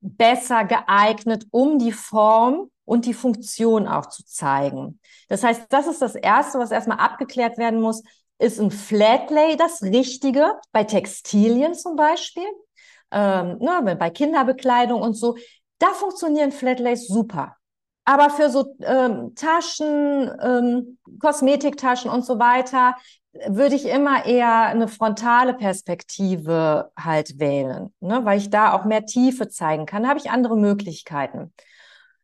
besser 0.00 0.64
geeignet, 0.64 1.46
um 1.50 1.78
die 1.78 1.92
Form 1.92 2.70
und 2.84 3.06
die 3.06 3.14
Funktion 3.14 3.86
auch 3.86 4.06
zu 4.06 4.24
zeigen. 4.24 4.98
Das 5.28 5.44
heißt, 5.44 5.66
das 5.68 5.86
ist 5.86 6.02
das 6.02 6.14
Erste, 6.14 6.58
was 6.58 6.70
erstmal 6.70 6.98
abgeklärt 6.98 7.58
werden 7.58 7.80
muss. 7.80 8.02
Ist 8.38 8.58
ein 8.58 8.70
Flatlay 8.70 9.56
das 9.56 9.82
Richtige? 9.82 10.54
Bei 10.72 10.84
Textilien 10.84 11.74
zum 11.74 11.94
Beispiel, 11.96 12.46
ähm, 13.12 13.58
ne, 13.58 13.96
bei 13.98 14.10
Kinderbekleidung 14.10 15.00
und 15.02 15.14
so. 15.14 15.36
Da 15.78 15.88
funktionieren 15.88 16.52
Flatlays 16.52 17.06
super. 17.06 17.56
Aber 18.04 18.30
für 18.30 18.50
so 18.50 18.74
ähm, 18.82 19.34
Taschen, 19.34 20.30
ähm, 20.42 20.98
Kosmetiktaschen 21.20 22.10
und 22.10 22.24
so 22.24 22.38
weiter 22.38 22.96
würde 23.32 23.76
ich 23.76 23.86
immer 23.86 24.26
eher 24.26 24.62
eine 24.62 24.88
frontale 24.88 25.54
Perspektive 25.54 26.90
halt 26.98 27.38
wählen, 27.38 27.92
ne? 28.00 28.24
weil 28.24 28.38
ich 28.38 28.50
da 28.50 28.72
auch 28.72 28.84
mehr 28.84 29.06
Tiefe 29.06 29.48
zeigen 29.48 29.86
kann. 29.86 30.02
Da 30.02 30.08
habe 30.08 30.18
ich 30.18 30.30
andere 30.30 30.56
Möglichkeiten. 30.56 31.52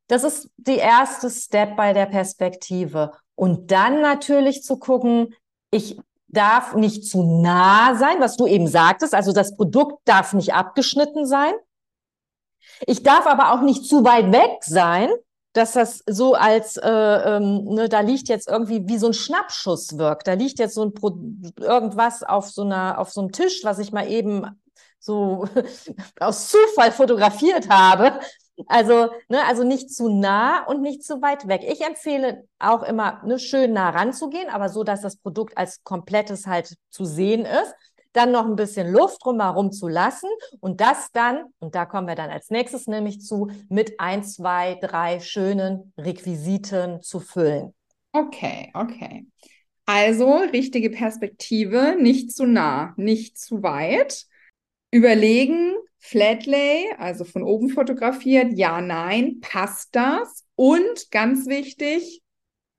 Das 0.09 0.25
ist 0.25 0.50
die 0.56 0.76
erste 0.76 1.30
Step 1.30 1.76
bei 1.76 1.92
der 1.92 2.06
Perspektive. 2.06 3.12
Und 3.35 3.71
dann 3.71 4.00
natürlich 4.00 4.62
zu 4.62 4.78
gucken, 4.78 5.35
ich 5.71 6.00
darf 6.28 6.75
nicht 6.75 7.04
zu 7.04 7.23
nah 7.23 7.95
sein, 7.95 8.21
was 8.21 8.37
du 8.37 8.47
eben 8.47 8.66
sagtest. 8.66 9.14
Also 9.14 9.33
das 9.33 9.56
Produkt 9.56 10.00
darf 10.06 10.33
nicht 10.33 10.54
abgeschnitten 10.54 11.26
sein. 11.26 11.52
Ich 12.87 13.02
darf 13.02 13.26
aber 13.26 13.52
auch 13.52 13.62
nicht 13.62 13.85
zu 13.85 14.04
weit 14.04 14.33
weg 14.33 14.59
sein, 14.62 15.09
dass 15.57 15.73
das 15.73 16.03
so 16.07 16.35
als, 16.35 16.77
äh, 16.77 16.89
ähm, 16.89 17.65
ne, 17.65 17.89
da 17.89 18.01
liegt 18.01 18.29
jetzt 18.29 18.49
irgendwie 18.49 18.87
wie 18.87 18.99
so 18.99 19.07
ein 19.07 19.15
Schnappschuss 19.15 19.97
wirkt. 19.97 20.27
Da 20.27 20.35
liegt 20.35 20.59
jetzt 20.59 20.75
so 20.75 20.85
ein 20.85 20.93
Pro 20.93 21.19
irgendwas 21.59 22.23
auf 22.23 22.51
so 22.51 22.63
einer, 22.63 22.99
auf 22.99 23.11
so 23.11 23.23
einem 23.23 23.33
Tisch, 23.33 23.65
was 23.65 23.79
ich 23.79 23.93
mal 23.93 24.09
eben 24.09 24.45
so 24.99 25.47
aus 26.21 26.51
Zufall 26.51 26.93
fotografiert 26.93 27.69
habe. 27.71 28.21
Also, 28.67 29.11
ne, 29.29 29.45
also 29.47 29.65
nicht 29.65 29.95
zu 29.95 30.09
nah 30.09 30.65
und 30.67 30.83
nicht 30.83 31.05
zu 31.05 31.23
weit 31.23 31.47
weg. 31.49 31.63
Ich 31.67 31.83
empfehle 31.83 32.47
auch 32.59 32.83
immer, 32.83 33.23
ne, 33.25 33.39
schön 33.39 33.73
nah 33.73 33.91
ranzugehen, 33.91 34.49
aber 34.51 34.69
so, 34.69 34.85
dass 34.85 35.01
das 35.01 35.17
Produkt 35.17 35.57
als 35.57 35.83
komplettes 35.85 36.47
halt 36.47 36.75
zu 36.91 37.05
sehen 37.05 37.45
ist 37.45 37.75
dann 38.17 38.33
noch 38.33 38.47
ein 38.47 38.57
bisschen 38.57 38.93
Luft 38.93 39.25
drumherum 39.25 39.73
zu 39.73 39.89
lassen 39.89 40.29
und 40.61 40.81
das 40.81 41.11
dann, 41.13 41.45
und 41.59 41.75
da 41.75 41.87
kommen 41.87 42.09
wir 42.09 42.15
dann 42.15 42.31
als 42.31 42.51
nächstes 42.51 42.87
nämlich 42.87 43.21
zu, 43.21 43.51
mit 43.69 43.99
ein, 44.01 44.25
zwei, 44.25 44.77
drei 44.81 45.21
schönen 45.21 45.93
Requisiten 45.99 47.03
zu 47.03 47.21
füllen. 47.21 47.75
Okay, 48.13 48.71
okay. 48.75 49.27
Also 49.85 50.39
richtige 50.53 50.91
Perspektive, 50.91 51.97
nicht 51.99 52.35
zu 52.35 52.47
nah, 52.47 52.95
nicht 52.97 53.39
zu 53.39 53.63
weit. 53.63 54.25
Überlegen, 54.91 55.75
Flatlay, 55.99 56.93
also 56.99 57.25
von 57.25 57.43
oben 57.43 57.69
fotografiert, 57.69 58.53
ja, 58.55 58.81
nein, 58.81 59.41
passt 59.41 59.95
das? 59.95 60.45
Und 60.55 61.11
ganz 61.11 61.47
wichtig, 61.47 62.23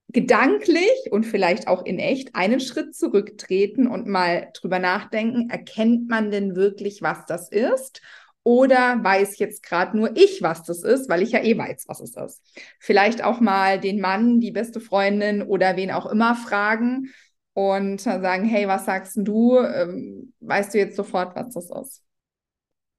gedanklich 0.09 1.11
und 1.11 1.25
vielleicht 1.25 1.67
auch 1.67 1.85
in 1.85 1.99
echt 1.99 2.35
einen 2.35 2.59
Schritt 2.59 2.95
zurücktreten 2.95 3.87
und 3.87 4.07
mal 4.07 4.49
drüber 4.53 4.79
nachdenken, 4.79 5.49
erkennt 5.49 6.07
man 6.09 6.31
denn 6.31 6.55
wirklich, 6.55 7.01
was 7.01 7.25
das 7.25 7.49
ist? 7.49 8.01
Oder 8.43 9.03
weiß 9.03 9.39
jetzt 9.39 9.61
gerade 9.63 9.97
nur 9.97 10.15
ich, 10.15 10.41
was 10.41 10.63
das 10.63 10.83
ist, 10.83 11.09
weil 11.09 11.21
ich 11.21 11.31
ja 11.31 11.43
eh 11.43 11.57
weiß, 11.57 11.85
was 11.87 11.99
es 11.99 12.15
ist. 12.15 12.41
Vielleicht 12.79 13.21
auch 13.23 13.41
mal 13.41 13.79
den 13.79 13.99
Mann, 13.99 14.39
die 14.39 14.51
beste 14.51 14.79
Freundin 14.79 15.41
oder 15.41 15.75
wen 15.75 15.91
auch 15.91 16.05
immer 16.05 16.35
fragen 16.35 17.11
und 17.53 17.99
sagen, 17.99 18.45
hey, 18.45 18.67
was 18.67 18.85
sagst 18.85 19.17
du? 19.19 19.57
Ähm, 19.59 20.33
weißt 20.39 20.73
du 20.73 20.77
jetzt 20.77 20.95
sofort, 20.95 21.35
was 21.35 21.53
das 21.53 21.69
ist? 21.69 22.06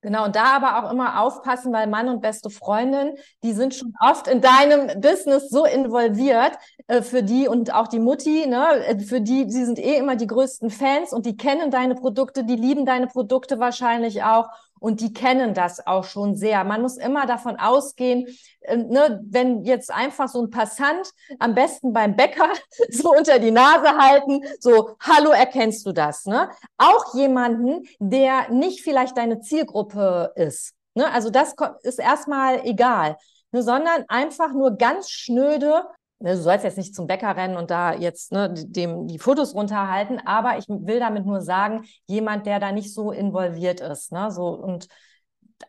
Genau, 0.00 0.26
und 0.26 0.36
da 0.36 0.44
aber 0.56 0.84
auch 0.86 0.92
immer 0.92 1.20
aufpassen, 1.20 1.72
weil 1.72 1.88
Mann 1.88 2.08
und 2.08 2.20
beste 2.20 2.50
Freundin, 2.50 3.16
die 3.42 3.52
sind 3.52 3.74
schon 3.74 3.92
oft 4.00 4.28
in 4.28 4.40
deinem 4.40 5.00
Business 5.00 5.48
so 5.50 5.64
involviert, 5.64 6.52
äh, 6.86 7.02
für 7.02 7.24
die 7.24 7.48
und 7.48 7.74
auch 7.74 7.88
die 7.88 7.98
Mutti, 7.98 8.46
ne, 8.46 8.84
äh, 8.86 9.00
für 9.00 9.20
die, 9.20 9.50
sie 9.50 9.64
sind 9.64 9.80
eh 9.80 9.96
immer 9.96 10.14
die 10.14 10.28
größten 10.28 10.70
Fans 10.70 11.12
und 11.12 11.26
die 11.26 11.36
kennen 11.36 11.72
deine 11.72 11.96
Produkte, 11.96 12.44
die 12.44 12.54
lieben 12.54 12.86
deine 12.86 13.08
Produkte 13.08 13.58
wahrscheinlich 13.58 14.22
auch 14.22 14.48
und 14.80 15.00
die 15.00 15.12
kennen 15.12 15.54
das 15.54 15.86
auch 15.86 16.04
schon 16.04 16.36
sehr. 16.36 16.64
Man 16.64 16.82
muss 16.82 16.96
immer 16.96 17.26
davon 17.26 17.56
ausgehen, 17.56 18.26
äh, 18.60 18.76
ne, 18.76 19.20
wenn 19.24 19.64
jetzt 19.64 19.92
einfach 19.92 20.28
so 20.28 20.42
ein 20.42 20.50
Passant 20.50 21.10
am 21.38 21.54
besten 21.54 21.92
beim 21.92 22.16
Bäcker 22.16 22.48
so 22.90 23.10
unter 23.10 23.38
die 23.38 23.50
Nase 23.50 23.96
halten, 23.96 24.42
so, 24.60 24.96
hallo, 25.00 25.30
erkennst 25.30 25.86
du 25.86 25.92
das? 25.92 26.26
Ne? 26.26 26.48
Auch 26.76 27.14
jemanden, 27.14 27.86
der 27.98 28.50
nicht 28.50 28.82
vielleicht 28.82 29.16
deine 29.16 29.40
Zielgruppe 29.40 30.32
ist. 30.36 30.74
Ne? 30.94 31.10
Also 31.12 31.30
das 31.30 31.54
ist 31.82 31.98
erstmal 31.98 32.66
egal, 32.66 33.16
ne, 33.52 33.62
sondern 33.62 34.04
einfach 34.08 34.52
nur 34.52 34.76
ganz 34.76 35.10
schnöde 35.10 35.84
Ne, 36.20 36.32
du 36.32 36.38
sollst 36.38 36.64
jetzt 36.64 36.78
nicht 36.78 36.94
zum 36.94 37.06
Bäcker 37.06 37.36
rennen 37.36 37.56
und 37.56 37.70
da 37.70 37.94
jetzt 37.94 38.32
ne, 38.32 38.52
dem 38.52 39.06
die 39.06 39.18
Fotos 39.18 39.54
runterhalten, 39.54 40.20
aber 40.24 40.58
ich 40.58 40.68
will 40.68 40.98
damit 40.98 41.26
nur 41.26 41.40
sagen, 41.40 41.84
jemand, 42.06 42.46
der 42.46 42.58
da 42.58 42.72
nicht 42.72 42.92
so 42.92 43.12
involviert 43.12 43.80
ist, 43.80 44.10
ne, 44.10 44.30
so 44.30 44.48
und 44.48 44.88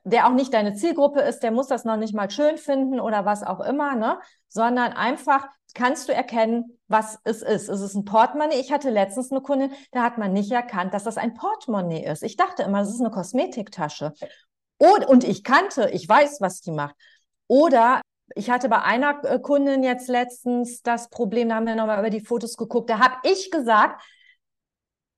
der 0.03 0.27
auch 0.27 0.33
nicht 0.33 0.53
deine 0.53 0.73
Zielgruppe 0.73 1.21
ist, 1.21 1.41
der 1.41 1.51
muss 1.51 1.67
das 1.67 1.83
noch 1.83 1.97
nicht 1.97 2.13
mal 2.13 2.29
schön 2.29 2.57
finden 2.57 2.99
oder 2.99 3.25
was 3.25 3.43
auch 3.43 3.59
immer, 3.59 3.95
ne, 3.95 4.19
sondern 4.47 4.93
einfach 4.93 5.47
kannst 5.75 6.09
du 6.09 6.13
erkennen, 6.13 6.79
was 6.87 7.19
es 7.23 7.41
ist. 7.41 7.69
Ist 7.69 7.81
es 7.81 7.95
ein 7.95 8.05
Portemonnaie? 8.05 8.59
Ich 8.59 8.71
hatte 8.71 8.89
letztens 8.89 9.31
eine 9.31 9.41
Kundin, 9.41 9.71
da 9.91 10.03
hat 10.03 10.17
man 10.17 10.33
nicht 10.33 10.51
erkannt, 10.51 10.93
dass 10.93 11.03
das 11.03 11.17
ein 11.17 11.35
Portemonnaie 11.35 12.05
ist. 12.05 12.23
Ich 12.23 12.37
dachte 12.37 12.63
immer, 12.63 12.79
das 12.79 12.89
ist 12.89 13.01
eine 13.01 13.11
Kosmetiktasche. 13.11 14.13
Und, 14.77 15.05
und 15.05 15.23
ich 15.23 15.43
kannte, 15.43 15.89
ich 15.91 16.07
weiß, 16.07 16.41
was 16.41 16.61
die 16.61 16.71
macht. 16.71 16.95
Oder 17.47 18.01
ich 18.35 18.49
hatte 18.49 18.69
bei 18.69 18.81
einer 18.81 19.23
äh, 19.23 19.39
Kundin 19.39 19.83
jetzt 19.83 20.07
letztens 20.07 20.81
das 20.81 21.09
Problem, 21.09 21.49
da 21.49 21.55
haben 21.55 21.67
wir 21.67 21.75
nochmal 21.75 21.99
über 21.99 22.09
die 22.09 22.25
Fotos 22.25 22.57
geguckt, 22.57 22.89
da 22.89 22.99
habe 22.99 23.15
ich 23.23 23.51
gesagt, 23.51 24.01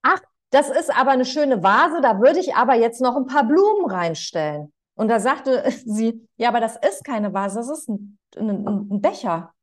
ach, 0.01 0.21
das 0.51 0.69
ist 0.69 0.95
aber 0.95 1.11
eine 1.11 1.25
schöne 1.25 1.63
Vase, 1.63 2.01
da 2.01 2.19
würde 2.19 2.39
ich 2.39 2.55
aber 2.55 2.75
jetzt 2.75 3.01
noch 3.01 3.15
ein 3.15 3.25
paar 3.25 3.45
Blumen 3.45 3.89
reinstellen. 3.89 4.73
Und 4.95 5.07
da 5.07 5.19
sagte 5.19 5.63
sie, 5.85 6.27
ja, 6.37 6.49
aber 6.49 6.59
das 6.59 6.77
ist 6.77 7.03
keine 7.03 7.33
Vase, 7.33 7.59
das 7.59 7.69
ist 7.69 7.89
ein, 7.89 8.17
ein, 8.35 8.65
ein 8.67 9.01
Becher. 9.01 9.53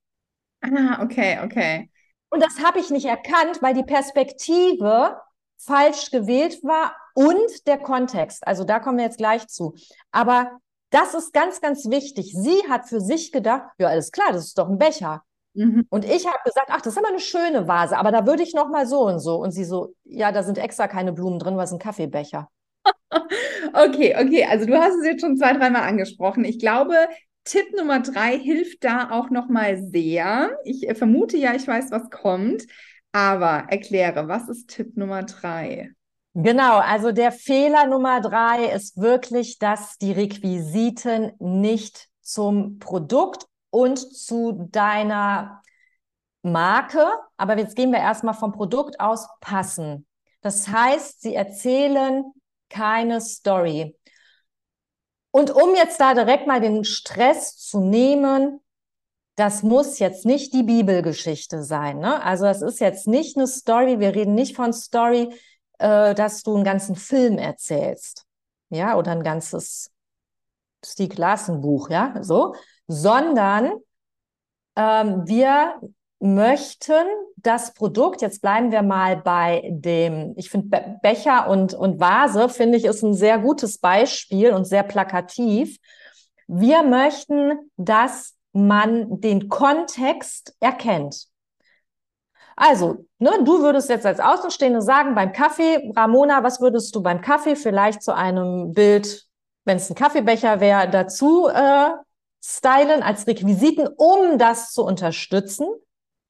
Ah, 0.61 1.03
okay, 1.03 1.39
okay. 1.45 1.91
Und 2.31 2.43
das 2.43 2.63
habe 2.63 2.79
ich 2.79 2.91
nicht 2.91 3.07
erkannt, 3.07 3.63
weil 3.63 3.75
die 3.75 3.85
Perspektive 3.85 5.21
falsch 5.57 6.11
gewählt 6.11 6.63
war 6.63 6.95
und 7.15 7.67
der 7.67 7.79
Kontext. 7.79 8.47
Also 8.47 8.65
da 8.65 8.81
kommen 8.81 8.99
wir 8.99 9.05
jetzt 9.05 9.19
gleich 9.19 9.47
zu. 9.49 9.75
Aber 10.13 10.59
das 10.91 11.15
ist 11.15 11.33
ganz, 11.33 11.61
ganz 11.61 11.89
wichtig. 11.89 12.33
Sie 12.35 12.63
hat 12.69 12.89
für 12.89 13.01
sich 13.01 13.33
gedacht, 13.33 13.65
ja, 13.79 13.89
alles 13.89 14.11
klar, 14.11 14.33
das 14.33 14.47
ist 14.47 14.59
doch 14.59 14.69
ein 14.69 14.79
Becher. 14.79 15.23
Mhm. 15.55 15.87
Und 15.91 16.05
ich 16.05 16.27
habe 16.27 16.39
gesagt, 16.45 16.69
ach, 16.69 16.81
das 16.81 16.95
ist 16.95 16.99
aber 16.99 17.09
eine 17.09 17.21
schöne 17.21 17.67
Vase, 17.67 17.97
aber 17.97 18.13
da 18.13 18.27
würde 18.27 18.43
ich 18.43 18.55
noch 18.55 18.69
mal 18.69 18.87
so 18.87 19.07
und 19.07 19.21
so. 19.21 19.37
Und 19.37 19.51
sie 19.51 19.65
so, 19.65 19.95
ja, 20.05 20.33
da 20.33 20.43
sind 20.43 20.59
extra 20.59 20.89
keine 20.89 21.13
Blumen 21.13 21.39
drin, 21.39 21.57
was 21.57 21.73
ein 21.73 21.79
Kaffeebecher. 21.79 22.49
okay, 23.73 24.15
okay, 24.19 24.45
also 24.49 24.67
du 24.67 24.77
hast 24.79 24.95
es 24.97 25.07
jetzt 25.07 25.21
schon 25.21 25.37
zwei, 25.37 25.53
dreimal 25.55 25.83
angesprochen. 25.83 26.45
Ich 26.45 26.59
glaube, 26.59 26.95
Tipp 27.45 27.75
Nummer 27.77 28.01
drei 28.01 28.39
hilft 28.39 28.85
da 28.85 29.11
auch 29.11 29.31
noch 29.31 29.49
mal 29.49 29.83
sehr. 29.83 30.57
Ich 30.65 30.89
äh, 30.89 30.95
vermute 30.95 31.37
ja, 31.37 31.55
ich 31.55 31.67
weiß, 31.67 31.91
was 31.91 32.11
kommt, 32.11 32.67
aber 33.13 33.65
erkläre, 33.69 34.29
was 34.29 34.49
ist 34.49 34.69
Tipp 34.69 34.97
Nummer 34.97 35.23
drei? 35.23 35.93
Genau, 36.41 36.79
also 36.79 37.11
der 37.11 37.33
Fehler 37.33 37.87
Nummer 37.87 38.21
drei 38.21 38.67
ist 38.67 38.97
wirklich, 38.97 39.59
dass 39.59 39.99
die 39.99 40.13
Requisiten 40.13 41.33
nicht 41.41 42.07
zum 42.21 42.79
Produkt 42.79 43.49
und 43.71 43.99
zu 43.99 44.69
deiner 44.71 45.63
Marke, 46.43 47.11
aber 47.37 47.59
jetzt 47.59 47.75
gehen 47.75 47.91
wir 47.91 47.99
erstmal 47.99 48.35
vom 48.35 48.53
Produkt 48.53 49.01
aus, 49.01 49.27
passen. 49.41 50.07
Das 50.41 50.69
heißt, 50.69 51.23
sie 51.23 51.35
erzählen 51.35 52.23
keine 52.69 53.21
Story. 53.21 53.99
Und 55.33 55.51
um 55.51 55.75
jetzt 55.75 56.01
da 56.01 56.15
direkt 56.15 56.47
mal 56.47 56.61
den 56.61 56.85
Stress 56.85 57.57
zu 57.57 57.81
nehmen, 57.81 58.61
das 59.35 59.65
muss 59.65 59.99
jetzt 59.99 60.25
nicht 60.25 60.55
die 60.55 60.63
Bibelgeschichte 60.63 61.65
sein. 61.65 61.99
Ne? 61.99 62.23
Also 62.23 62.47
es 62.47 62.63
ist 62.63 62.79
jetzt 62.79 63.09
nicht 63.09 63.37
eine 63.37 63.49
Story, 63.49 63.99
wir 63.99 64.15
reden 64.15 64.37
nicht 64.37 64.55
von 64.55 64.73
Story, 64.73 65.35
äh, 65.79 66.15
dass 66.15 66.43
du 66.43 66.55
einen 66.55 66.65
ganzen 66.65 66.97
Film 66.97 67.39
erzählst, 67.39 68.25
ja, 68.71 68.97
oder 68.97 69.13
ein 69.13 69.23
ganzes 69.23 69.91
Stieg 70.85 71.17
Larsen 71.19 71.61
Buch, 71.61 71.91
ja, 71.91 72.15
so, 72.23 72.55
sondern 72.87 73.73
ähm, 74.77 75.27
wir 75.27 75.81
möchten 76.21 77.07
das 77.37 77.75
Produkt, 77.75 78.23
jetzt 78.23 78.43
bleiben 78.43 78.73
wir 78.73 78.83
mal 78.83 79.17
bei 79.17 79.69
dem, 79.71 80.35
ich 80.37 80.51
finde 80.51 80.69
Be 80.69 80.99
Becher 81.03 81.49
und, 81.49 81.75
und 81.75 82.01
Vase, 82.01 82.49
finde 82.49 82.77
ich, 82.77 82.85
ist 82.85 83.03
ein 83.03 83.15
sehr 83.15 83.39
gutes 83.39 83.79
Beispiel 83.79 84.53
und 84.53 84.65
sehr 84.65 84.83
plakativ. 84.83 85.79
Wir 86.49 86.83
möchten, 86.83 87.71
dass 87.77 88.35
man 88.53 89.21
den 89.21 89.49
Kontext 89.49 90.57
erkennt. 90.61 91.28
Also, 92.61 93.07
ne, 93.21 93.31
du 93.45 93.61
würdest 93.61 93.89
jetzt 93.89 94.05
als 94.05 94.19
Außenstehende 94.19 94.83
sagen, 94.83 95.15
beim 95.15 95.33
Kaffee, 95.33 95.93
Ramona, 95.95 96.43
was 96.43 96.61
würdest 96.61 96.93
du 96.93 97.01
beim 97.01 97.21
Kaffee 97.21 97.55
vielleicht 97.55 98.03
zu 98.03 98.13
einem 98.13 98.73
Bild, 98.73 99.27
wenn 99.65 99.77
es 99.77 99.89
ein 99.89 99.95
Kaffeebecher 99.95 100.59
wäre, 100.59 100.91
dazu 100.91 101.47
äh, 101.47 101.91
stylen 102.45 103.05
als 103.05 103.29
Requisiten, 103.29 103.87
um 103.87 104.39
das 104.39 104.73
zu 104.73 104.83
unterstützen? 104.83 105.69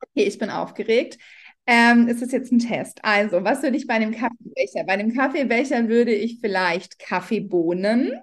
Okay, 0.02 0.24
ich 0.24 0.38
bin 0.38 0.50
aufgeregt. 0.50 1.18
Ähm, 1.66 2.08
ist 2.08 2.30
jetzt 2.30 2.52
ein 2.52 2.58
Test? 2.58 3.02
Also, 3.02 3.42
was 3.42 3.62
würde 3.62 3.78
ich 3.78 3.86
bei 3.86 3.94
einem 3.94 4.12
Kaffeebecher? 4.12 4.84
Bei 4.84 4.92
einem 4.92 5.14
Kaffeebecher 5.14 5.88
würde 5.88 6.12
ich 6.12 6.40
vielleicht 6.42 6.98
Kaffeebohnen, 6.98 8.20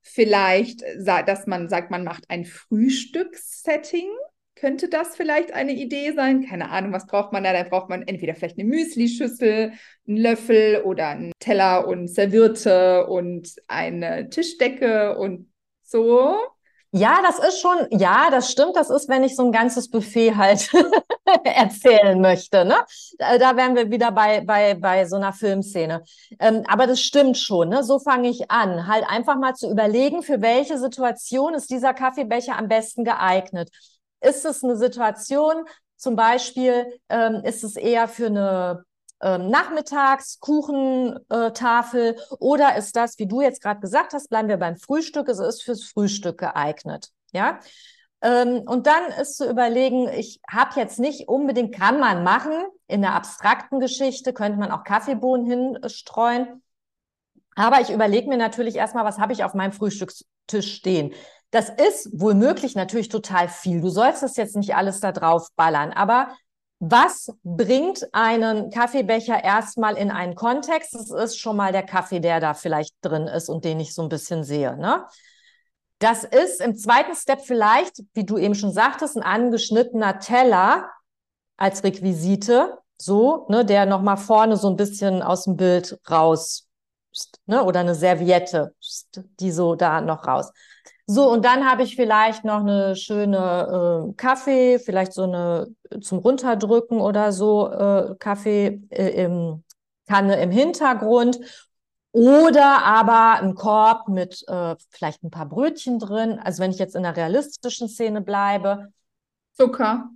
vielleicht, 0.00 0.82
dass 1.04 1.46
man 1.46 1.68
sagt, 1.68 1.90
man 1.90 2.02
macht 2.02 2.30
ein 2.30 2.46
Frühstückssetting 2.46 4.08
könnte 4.56 4.88
das 4.88 5.16
vielleicht 5.16 5.52
eine 5.52 5.72
Idee 5.72 6.12
sein? 6.12 6.46
Keine 6.48 6.70
Ahnung, 6.70 6.92
was 6.92 7.06
braucht 7.06 7.32
man 7.32 7.44
da? 7.44 7.52
Da 7.52 7.62
braucht 7.62 7.88
man 7.88 8.02
entweder 8.02 8.34
vielleicht 8.34 8.58
eine 8.58 8.68
Müslischüssel, 8.68 9.72
einen 10.08 10.16
Löffel 10.16 10.82
oder 10.82 11.08
einen 11.08 11.32
Teller 11.38 11.86
und 11.86 12.08
Serviette 12.08 13.06
und 13.06 13.54
eine 13.68 14.30
Tischdecke 14.30 15.16
und 15.18 15.50
so. 15.82 16.34
Ja, 16.92 17.18
das 17.22 17.38
ist 17.38 17.60
schon, 17.60 17.86
ja, 17.90 18.30
das 18.30 18.50
stimmt. 18.50 18.74
Das 18.74 18.88
ist, 18.88 19.08
wenn 19.10 19.22
ich 19.22 19.36
so 19.36 19.44
ein 19.44 19.52
ganzes 19.52 19.90
Buffet 19.90 20.34
halt 20.34 20.70
erzählen 21.44 22.18
möchte. 22.18 22.64
Ne? 22.64 22.76
Da 23.18 23.54
wären 23.56 23.74
wir 23.76 23.90
wieder 23.90 24.12
bei, 24.12 24.40
bei, 24.40 24.74
bei 24.74 25.04
so 25.04 25.16
einer 25.16 25.34
Filmszene. 25.34 26.02
Ähm, 26.38 26.62
aber 26.66 26.86
das 26.86 27.02
stimmt 27.02 27.36
schon. 27.36 27.68
Ne? 27.68 27.84
So 27.84 27.98
fange 27.98 28.30
ich 28.30 28.50
an. 28.50 28.86
Halt 28.86 29.04
einfach 29.06 29.36
mal 29.36 29.54
zu 29.54 29.70
überlegen, 29.70 30.22
für 30.22 30.40
welche 30.40 30.78
Situation 30.78 31.52
ist 31.52 31.68
dieser 31.70 31.92
Kaffeebecher 31.92 32.56
am 32.56 32.68
besten 32.68 33.04
geeignet. 33.04 33.68
Ist 34.26 34.44
es 34.44 34.64
eine 34.64 34.76
Situation, 34.76 35.64
zum 35.96 36.16
Beispiel 36.16 36.98
ähm, 37.08 37.42
ist 37.44 37.64
es 37.64 37.76
eher 37.76 38.08
für 38.08 38.26
eine 38.26 38.84
ähm, 39.22 39.48
Nachmittagskuchentafel 39.48 42.16
oder 42.38 42.76
ist 42.76 42.96
das, 42.96 43.18
wie 43.18 43.26
du 43.26 43.40
jetzt 43.40 43.62
gerade 43.62 43.80
gesagt 43.80 44.12
hast, 44.12 44.28
bleiben 44.28 44.48
wir 44.48 44.58
beim 44.58 44.76
Frühstück, 44.76 45.28
es 45.28 45.38
ist 45.38 45.62
fürs 45.62 45.84
Frühstück 45.84 46.38
geeignet. 46.38 47.10
Ja. 47.32 47.60
Ähm, 48.20 48.62
und 48.66 48.86
dann 48.86 49.10
ist 49.20 49.36
zu 49.36 49.48
überlegen, 49.48 50.08
ich 50.08 50.40
habe 50.48 50.78
jetzt 50.78 50.98
nicht 50.98 51.28
unbedingt, 51.28 51.74
kann 51.74 52.00
man 52.00 52.24
machen, 52.24 52.52
in 52.88 53.00
der 53.00 53.14
abstrakten 53.14 53.80
Geschichte 53.80 54.32
könnte 54.32 54.58
man 54.58 54.70
auch 54.70 54.84
Kaffeebohnen 54.84 55.78
hinstreuen. 55.80 56.62
Aber 57.54 57.80
ich 57.80 57.90
überlege 57.90 58.28
mir 58.28 58.36
natürlich 58.36 58.76
erstmal, 58.76 59.04
was 59.04 59.18
habe 59.18 59.32
ich 59.32 59.44
auf 59.44 59.54
meinem 59.54 59.72
Frühstückstisch 59.72 60.74
stehen. 60.74 61.14
Das 61.56 61.70
ist 61.70 62.10
wohl 62.12 62.34
möglich 62.34 62.74
natürlich 62.74 63.08
total 63.08 63.48
viel. 63.48 63.80
Du 63.80 63.88
sollst 63.88 64.22
das 64.22 64.36
jetzt 64.36 64.56
nicht 64.56 64.76
alles 64.76 65.00
da 65.00 65.10
drauf 65.10 65.48
ballern, 65.56 65.90
aber 65.90 66.36
was 66.80 67.32
bringt 67.44 68.06
einen 68.12 68.68
Kaffeebecher 68.68 69.42
erstmal 69.42 69.96
in 69.96 70.10
einen 70.10 70.34
Kontext? 70.34 70.92
Das 70.92 71.10
ist 71.10 71.38
schon 71.38 71.56
mal 71.56 71.72
der 71.72 71.82
Kaffee, 71.82 72.20
der 72.20 72.40
da 72.40 72.52
vielleicht 72.52 72.94
drin 73.00 73.26
ist 73.26 73.48
und 73.48 73.64
den 73.64 73.80
ich 73.80 73.94
so 73.94 74.02
ein 74.02 74.10
bisschen 74.10 74.44
sehe. 74.44 74.76
Ne? 74.76 75.06
Das 75.98 76.24
ist 76.24 76.60
im 76.60 76.76
zweiten 76.76 77.16
Step 77.16 77.40
vielleicht, 77.40 78.02
wie 78.12 78.26
du 78.26 78.36
eben 78.36 78.54
schon 78.54 78.74
sagtest, 78.74 79.16
ein 79.16 79.22
angeschnittener 79.22 80.18
Teller 80.18 80.90
als 81.56 81.82
Requisite, 81.82 82.76
so, 83.00 83.46
ne, 83.48 83.64
der 83.64 83.86
nochmal 83.86 84.18
vorne 84.18 84.58
so 84.58 84.68
ein 84.68 84.76
bisschen 84.76 85.22
aus 85.22 85.44
dem 85.44 85.56
Bild 85.56 85.98
raus, 86.10 86.68
ne, 87.46 87.64
oder 87.64 87.80
eine 87.80 87.94
Serviette, 87.94 88.74
die 89.40 89.52
so 89.52 89.74
da 89.74 90.02
noch 90.02 90.26
raus. 90.26 90.52
So, 91.08 91.30
und 91.30 91.44
dann 91.44 91.70
habe 91.70 91.84
ich 91.84 91.94
vielleicht 91.94 92.44
noch 92.44 92.60
eine 92.60 92.96
schöne 92.96 94.08
äh, 94.10 94.12
Kaffee, 94.14 94.80
vielleicht 94.80 95.12
so 95.12 95.22
eine 95.22 95.68
zum 96.00 96.18
Runterdrücken 96.18 97.00
oder 97.00 97.32
so, 97.32 97.70
äh, 97.70 98.16
Kaffee 98.18 98.82
äh, 98.90 99.24
im, 99.24 99.62
Kanne 100.08 100.40
im 100.42 100.50
Hintergrund. 100.50 101.38
Oder 102.10 102.82
aber 102.82 103.42
ein 103.42 103.54
Korb 103.54 104.08
mit 104.08 104.42
äh, 104.48 104.74
vielleicht 104.90 105.22
ein 105.22 105.30
paar 105.30 105.46
Brötchen 105.46 105.98
drin. 105.98 106.40
Also 106.42 106.62
wenn 106.62 106.70
ich 106.70 106.78
jetzt 106.78 106.96
in 106.96 107.02
der 107.02 107.16
realistischen 107.16 107.88
Szene 107.88 108.22
bleibe. 108.22 108.92
Zucker. 109.52 110.08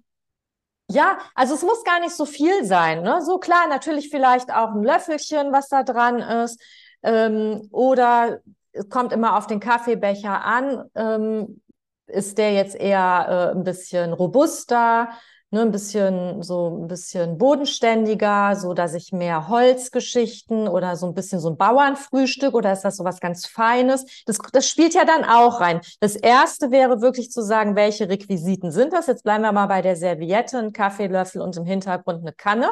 Ja, 0.88 1.18
also 1.34 1.54
es 1.54 1.62
muss 1.62 1.84
gar 1.84 2.00
nicht 2.00 2.16
so 2.16 2.24
viel 2.24 2.64
sein. 2.64 3.02
Ne? 3.02 3.22
So 3.22 3.38
klar, 3.38 3.68
natürlich 3.68 4.08
vielleicht 4.08 4.50
auch 4.50 4.70
ein 4.70 4.82
Löffelchen, 4.82 5.52
was 5.52 5.68
da 5.68 5.82
dran 5.82 6.18
ist. 6.18 6.60
Ähm, 7.02 7.68
oder 7.70 8.40
es 8.72 8.88
kommt 8.88 9.12
immer 9.12 9.36
auf 9.36 9.46
den 9.46 9.60
Kaffeebecher 9.60 10.44
an. 10.44 10.84
Ähm, 10.94 11.60
ist 12.06 12.38
der 12.38 12.52
jetzt 12.52 12.74
eher 12.74 13.52
äh, 13.54 13.56
ein 13.56 13.64
bisschen 13.64 14.12
robuster? 14.12 15.10
ne, 15.50 15.62
ein 15.62 15.70
bisschen 15.70 16.42
so 16.42 16.82
ein 16.82 16.88
bisschen 16.88 17.38
bodenständiger, 17.38 18.56
so 18.56 18.74
dass 18.74 18.94
ich 18.94 19.12
mehr 19.12 19.48
Holzgeschichten 19.48 20.68
oder 20.68 20.96
so 20.96 21.06
ein 21.06 21.14
bisschen 21.14 21.40
so 21.40 21.50
ein 21.50 21.56
Bauernfrühstück 21.56 22.54
oder 22.54 22.72
ist 22.72 22.82
das 22.82 22.96
so 22.96 23.04
was 23.04 23.20
ganz 23.20 23.46
Feines? 23.46 24.06
Das, 24.26 24.38
das 24.52 24.68
spielt 24.68 24.94
ja 24.94 25.04
dann 25.04 25.24
auch 25.24 25.60
rein. 25.60 25.80
Das 26.00 26.16
erste 26.16 26.70
wäre 26.70 27.00
wirklich 27.00 27.30
zu 27.30 27.42
sagen, 27.42 27.76
welche 27.76 28.08
Requisiten 28.08 28.70
sind 28.70 28.92
das? 28.92 29.06
Jetzt 29.06 29.24
bleiben 29.24 29.42
wir 29.42 29.52
mal 29.52 29.66
bei 29.66 29.82
der 29.82 29.96
Serviette, 29.96 30.58
ein 30.58 30.72
Kaffeelöffel 30.72 31.40
und 31.40 31.56
im 31.56 31.64
Hintergrund 31.64 32.20
eine 32.20 32.32
Kanne, 32.32 32.70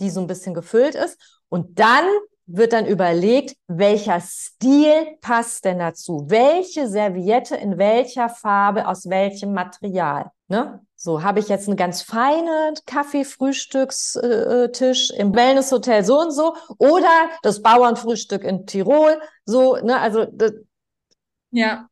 die 0.00 0.10
so 0.10 0.20
ein 0.20 0.26
bisschen 0.26 0.54
gefüllt 0.54 0.94
ist. 0.94 1.18
Und 1.48 1.78
dann 1.78 2.04
wird 2.46 2.72
dann 2.72 2.86
überlegt, 2.86 3.56
welcher 3.66 4.20
Stil 4.20 5.18
passt 5.20 5.64
denn 5.64 5.80
dazu? 5.80 6.26
Welche 6.28 6.86
Serviette 6.88 7.56
in 7.56 7.78
welcher 7.78 8.28
Farbe, 8.28 8.86
aus 8.86 9.08
welchem 9.08 9.52
Material? 9.52 10.30
Ne? 10.48 10.80
So, 10.94 11.22
habe 11.22 11.40
ich 11.40 11.48
jetzt 11.48 11.66
einen 11.66 11.76
ganz 11.76 12.02
feinen 12.02 12.76
Kaffee-Frühstückstisch 12.86 15.10
im 15.10 15.34
Wellnesshotel 15.34 16.04
so 16.04 16.20
und 16.20 16.30
so 16.30 16.54
oder 16.78 17.28
das 17.42 17.62
Bauernfrühstück 17.62 18.44
in 18.44 18.64
Tirol, 18.64 19.20
so, 19.44 19.74
ne, 19.76 19.98
also 20.00 20.24
das, 20.24 20.52
ja. 21.50 21.88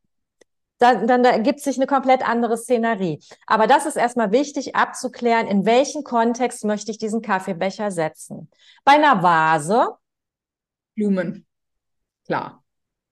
Dann, 0.77 1.07
dann 1.07 1.23
da 1.23 1.29
ergibt 1.29 1.61
sich 1.61 1.77
eine 1.77 1.87
komplett 1.87 2.27
andere 2.27 2.57
Szenerie. 2.57 3.21
Aber 3.47 3.65
das 3.65 3.85
ist 3.85 3.95
erstmal 3.95 4.31
wichtig 4.31 4.75
abzuklären, 4.75 5.47
in 5.47 5.65
welchen 5.65 6.03
Kontext 6.03 6.65
möchte 6.65 6.91
ich 6.91 6.97
diesen 6.97 7.21
Kaffeebecher 7.21 7.91
setzen. 7.91 8.49
Bei 8.83 8.93
einer 8.93 9.23
Vase. 9.23 9.87
Blumen. 10.95 11.45
Klar. 12.25 12.63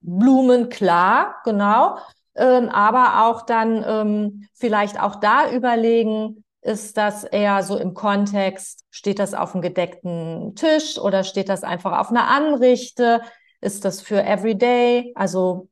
Blumen, 0.01 0.69
klar, 0.69 1.35
genau 1.45 1.97
ähm, 2.35 2.69
aber 2.69 3.27
auch 3.27 3.43
dann 3.43 3.83
ähm, 3.87 4.47
vielleicht 4.53 4.99
auch 4.99 5.15
da 5.15 5.51
überlegen, 5.51 6.43
ist 6.61 6.97
das 6.97 7.23
eher 7.25 7.61
so 7.63 7.77
im 7.77 7.93
Kontext, 7.93 8.85
steht 8.89 9.19
das 9.19 9.33
auf 9.33 9.53
einem 9.53 9.61
gedeckten 9.61 10.55
Tisch 10.55 10.97
oder 10.97 11.23
steht 11.23 11.49
das 11.49 11.63
einfach 11.63 11.99
auf 11.99 12.09
einer 12.09 12.29
Anrichte? 12.29 13.21
Ist 13.61 13.85
das 13.85 14.01
für 14.01 14.23
Everyday, 14.23 15.11
also 15.15 15.69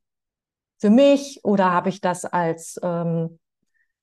für 0.79 0.89
mich 0.89 1.39
oder 1.43 1.71
habe 1.71 1.89
ich 1.89 2.01
das 2.01 2.25
als, 2.25 2.79
ähm, 2.83 3.39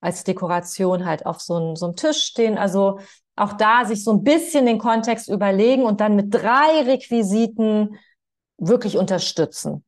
als 0.01 0.25
Dekoration 0.25 1.05
halt 1.05 1.27
auf 1.27 1.41
so, 1.41 1.59
ein, 1.59 1.77
so 1.77 1.87
einem 1.87 1.97
Tisch 1.97 2.25
stehen? 2.25 2.57
Also 2.59 3.01
auch 3.39 3.55
da 3.55 3.85
sich 3.85 4.05
so 4.05 4.13
ein 4.13 4.25
bisschen 4.25 4.67
den 4.67 4.79
Kontext 4.79 5.29
überlegen 5.29 5.85
und 5.85 6.01
dann 6.01 6.17
mit 6.17 6.35
drei 6.35 6.83
Requisiten 6.83 7.97
wirklich 8.59 8.97
unterstützen 8.97 9.85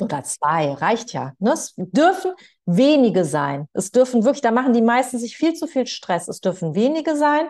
oder 0.00 0.22
zwei, 0.24 0.72
reicht 0.72 1.12
ja. 1.12 1.32
Ne? 1.38 1.52
Es 1.52 1.74
dürfen 1.76 2.32
wenige 2.66 3.24
sein. 3.24 3.66
Es 3.72 3.90
dürfen 3.90 4.24
wirklich, 4.24 4.42
da 4.42 4.50
machen 4.50 4.72
die 4.72 4.82
meisten 4.82 5.18
sich 5.18 5.36
viel 5.36 5.54
zu 5.54 5.66
viel 5.66 5.86
Stress. 5.86 6.28
Es 6.28 6.40
dürfen 6.40 6.74
wenige 6.74 7.16
sein, 7.16 7.46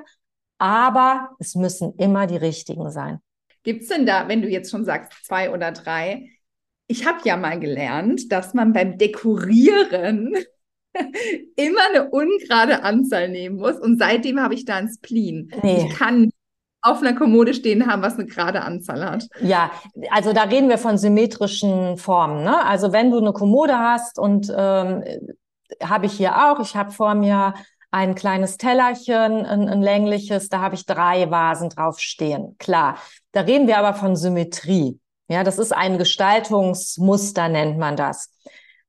aber 0.58 1.30
es 1.38 1.54
müssen 1.54 1.94
immer 1.96 2.26
die 2.26 2.36
richtigen 2.36 2.90
sein. 2.90 3.20
Gibt 3.62 3.82
es 3.82 3.88
denn 3.88 4.06
da, 4.06 4.28
wenn 4.28 4.42
du 4.42 4.48
jetzt 4.48 4.70
schon 4.70 4.84
sagst, 4.84 5.12
zwei 5.24 5.50
oder 5.52 5.72
drei? 5.72 6.30
Ich 6.86 7.04
habe 7.04 7.18
ja 7.24 7.36
mal 7.36 7.58
gelernt, 7.58 8.30
dass 8.30 8.54
man 8.54 8.72
beim 8.72 8.96
Dekorieren 8.96 10.36
immer 11.56 11.80
eine 11.90 12.10
ungerade 12.10 12.82
Anzahl 12.82 13.28
nehmen 13.28 13.56
muss. 13.56 13.78
Und 13.78 13.98
seitdem 13.98 14.40
habe 14.40 14.54
ich 14.54 14.64
da 14.64 14.76
ein 14.76 14.88
Spleen. 14.88 15.50
Nee. 15.62 15.86
Ich 15.88 15.96
kann 15.96 16.30
auf 16.82 17.00
einer 17.00 17.14
Kommode 17.14 17.52
stehen 17.52 17.86
haben, 17.86 18.02
was 18.02 18.14
eine 18.14 18.26
gerade 18.26 18.62
Anzahl 18.62 19.04
hat. 19.04 19.26
Ja, 19.40 19.70
also 20.10 20.32
da 20.32 20.42
reden 20.42 20.68
wir 20.68 20.78
von 20.78 20.98
symmetrischen 20.98 21.96
Formen. 21.96 22.44
Ne? 22.44 22.64
Also 22.64 22.92
wenn 22.92 23.10
du 23.10 23.18
eine 23.18 23.32
Kommode 23.32 23.76
hast 23.76 24.18
und 24.18 24.52
ähm, 24.56 25.02
habe 25.82 26.06
ich 26.06 26.12
hier 26.12 26.36
auch, 26.36 26.60
ich 26.60 26.76
habe 26.76 26.92
vor 26.92 27.14
mir 27.14 27.54
ein 27.90 28.14
kleines 28.14 28.56
Tellerchen, 28.56 29.44
ein, 29.44 29.68
ein 29.68 29.82
längliches, 29.82 30.48
da 30.48 30.60
habe 30.60 30.74
ich 30.74 30.86
drei 30.86 31.30
Vasen 31.30 31.70
drauf 31.70 31.98
stehen. 31.98 32.54
Klar, 32.58 32.98
da 33.32 33.40
reden 33.40 33.66
wir 33.66 33.78
aber 33.78 33.94
von 33.94 34.16
Symmetrie. 34.16 35.00
Ja, 35.28 35.42
das 35.42 35.58
ist 35.58 35.74
ein 35.74 35.98
Gestaltungsmuster, 35.98 37.48
nennt 37.48 37.78
man 37.78 37.96
das. 37.96 38.30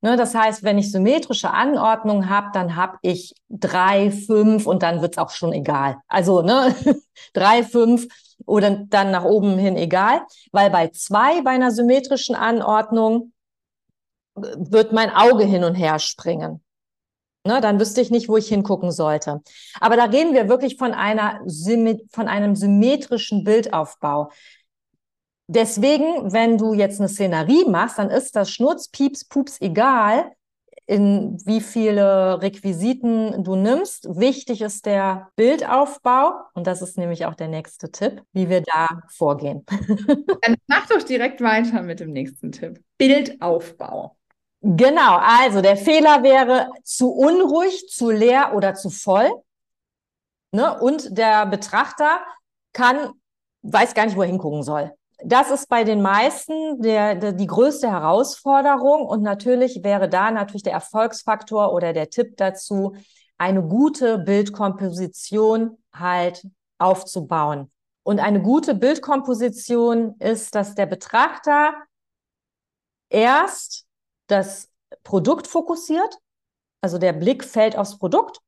Ne, 0.02 0.16
das 0.16 0.36
heißt, 0.36 0.64
wenn 0.64 0.78
ich 0.78 0.92
symmetrische 0.92 1.52
Anordnung 1.52 2.30
habe, 2.30 2.50
dann 2.54 2.76
habe 2.76 2.98
ich 3.02 3.34
drei, 3.50 4.12
fünf 4.12 4.68
und 4.68 4.84
dann 4.84 5.02
wird's 5.02 5.18
auch 5.18 5.32
schon 5.32 5.54
egal. 5.54 5.98
Also 6.08 6.44
ne, 6.44 6.76
drei, 7.34 7.64
fünf 7.64 8.08
oder 8.46 8.70
dann 8.88 9.10
nach 9.10 9.24
oben 9.24 9.58
hin 9.58 9.76
egal, 9.76 10.22
weil 10.52 10.70
bei 10.70 10.90
zwei 10.90 11.42
bei 11.42 11.52
einer 11.52 11.72
symmetrischen 11.72 12.36
Anordnung 12.36 13.34
äh, 14.36 14.42
wird 14.58 14.94
mein 14.94 15.10
Auge 15.10 15.46
hin 15.46 15.64
und 15.64 15.74
her 15.74 15.98
springen. 15.98 16.64
Ne, 17.44 17.62
dann 17.62 17.80
wüsste 17.80 18.02
ich 18.02 18.12
nicht, 18.12 18.30
wo 18.30 18.38
ich 18.38 18.50
hingucken 18.50 18.92
sollte. 18.92 19.42
Aber 19.80 19.96
da 19.96 20.04
reden 20.04 20.34
wir 20.34 20.50
wirklich 20.50 20.78
von 20.78 20.94
einer 20.94 21.40
von 22.12 22.28
einem 22.28 22.56
symmetrischen 22.56 23.44
Bildaufbau. 23.44 24.32
Deswegen, 25.50 26.34
wenn 26.34 26.58
du 26.58 26.74
jetzt 26.74 27.00
eine 27.00 27.08
Szenerie 27.08 27.66
machst, 27.70 27.98
dann 27.98 28.10
ist 28.10 28.36
das 28.36 28.52
Schnurz, 28.52 28.90
Pieps, 28.90 29.24
Pups 29.24 29.62
egal, 29.62 30.34
in 30.88 31.38
wie 31.46 31.62
viele 31.62 32.42
Requisiten 32.42 33.44
du 33.44 33.56
nimmst. 33.56 34.08
Wichtig 34.18 34.62
ist 34.62 34.86
der 34.86 35.30
Bildaufbau. 35.36 36.34
Und 36.54 36.68
das 36.68 36.82
ist 36.82 36.98
nämlich 36.98 37.26
auch 37.26 37.36
der 37.36 37.48
nächste 37.48 37.92
Tipp, 37.92 38.22
wie 38.34 38.50
wir 38.50 38.62
da 38.62 38.88
vorgehen. 39.10 39.66
Dann 40.42 40.56
mach 40.68 40.86
doch 40.88 41.04
direkt 41.04 41.42
weiter 41.42 41.82
mit 41.82 42.02
dem 42.02 42.12
nächsten 42.12 42.52
Tipp. 42.52 42.82
Bildaufbau. 42.98 44.18
Genau, 44.62 45.18
also 45.18 45.62
der 45.62 45.78
Fehler 45.78 46.24
wäre 46.24 46.70
zu 46.84 47.12
unruhig, 47.12 47.88
zu 47.90 48.10
leer 48.10 48.54
oder 48.56 48.74
zu 48.74 48.90
voll. 48.90 49.30
Ne? 50.52 50.78
Und 50.80 51.18
der 51.18 51.46
Betrachter 51.46 52.20
kann, 52.74 53.12
weiß 53.62 53.94
gar 53.94 54.06
nicht, 54.06 54.18
wo 54.18 54.22
er 54.22 54.28
hingucken 54.28 54.64
soll 54.64 54.97
das 55.24 55.52
ist 55.52 55.68
bei 55.68 55.84
den 55.84 56.02
meisten 56.02 56.82
der, 56.82 57.16
der, 57.16 57.34
die 57.34 57.48
größte 57.48 57.90
Herausforderung. 57.90 59.06
Und 59.06 59.24
natürlich 59.24 59.84
wäre 59.84 60.10
da 60.10 60.32
natürlich 60.32 60.64
der 60.64 60.74
Erfolgsfaktor 60.74 61.74
oder 61.74 61.94
der 61.94 62.10
Tipp 62.10 62.38
dazu, 62.38 62.96
eine 63.38 63.64
gute 63.64 64.20
Bildkomposition 64.20 65.78
halt 65.94 66.48
aufzubauen. 66.78 67.72
Und 68.04 68.20
eine 68.20 68.42
gute 68.42 68.74
Bildkomposition 68.74 70.16
ist, 70.20 70.56
dass 70.56 70.76
der 70.76 70.86
Betrachter 70.86 71.74
erst 73.10 73.86
das 74.28 74.70
Produkt 75.04 75.48
fokussiert, 75.48 76.18
also 76.82 76.98
der 76.98 77.14
Blick 77.14 77.44
fällt 77.44 77.78
aufs 77.78 77.98
Produkt 77.98 78.40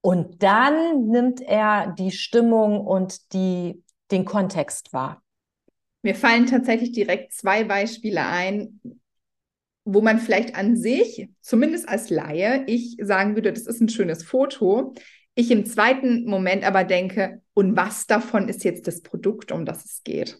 und 0.00 0.42
dann 0.42 1.06
nimmt 1.06 1.40
er 1.40 1.92
die 1.92 2.10
Stimmung 2.10 2.86
und 2.86 3.32
die, 3.32 3.82
den 4.10 4.24
Kontext 4.24 4.92
wahr. 4.92 5.23
Mir 6.04 6.14
fallen 6.14 6.44
tatsächlich 6.44 6.92
direkt 6.92 7.32
zwei 7.32 7.64
Beispiele 7.64 8.26
ein, 8.26 8.78
wo 9.86 10.02
man 10.02 10.18
vielleicht 10.18 10.54
an 10.54 10.76
sich, 10.76 11.30
zumindest 11.40 11.88
als 11.88 12.10
Laie, 12.10 12.62
ich 12.66 12.98
sagen 13.00 13.36
würde, 13.36 13.54
das 13.54 13.66
ist 13.66 13.80
ein 13.80 13.88
schönes 13.88 14.22
Foto. 14.22 14.92
Ich 15.34 15.50
im 15.50 15.64
zweiten 15.64 16.26
Moment 16.26 16.62
aber 16.62 16.84
denke, 16.84 17.40
und 17.54 17.74
was 17.74 18.06
davon 18.06 18.50
ist 18.50 18.64
jetzt 18.64 18.86
das 18.86 19.00
Produkt, 19.00 19.50
um 19.50 19.64
das 19.64 19.86
es 19.86 20.02
geht? 20.04 20.38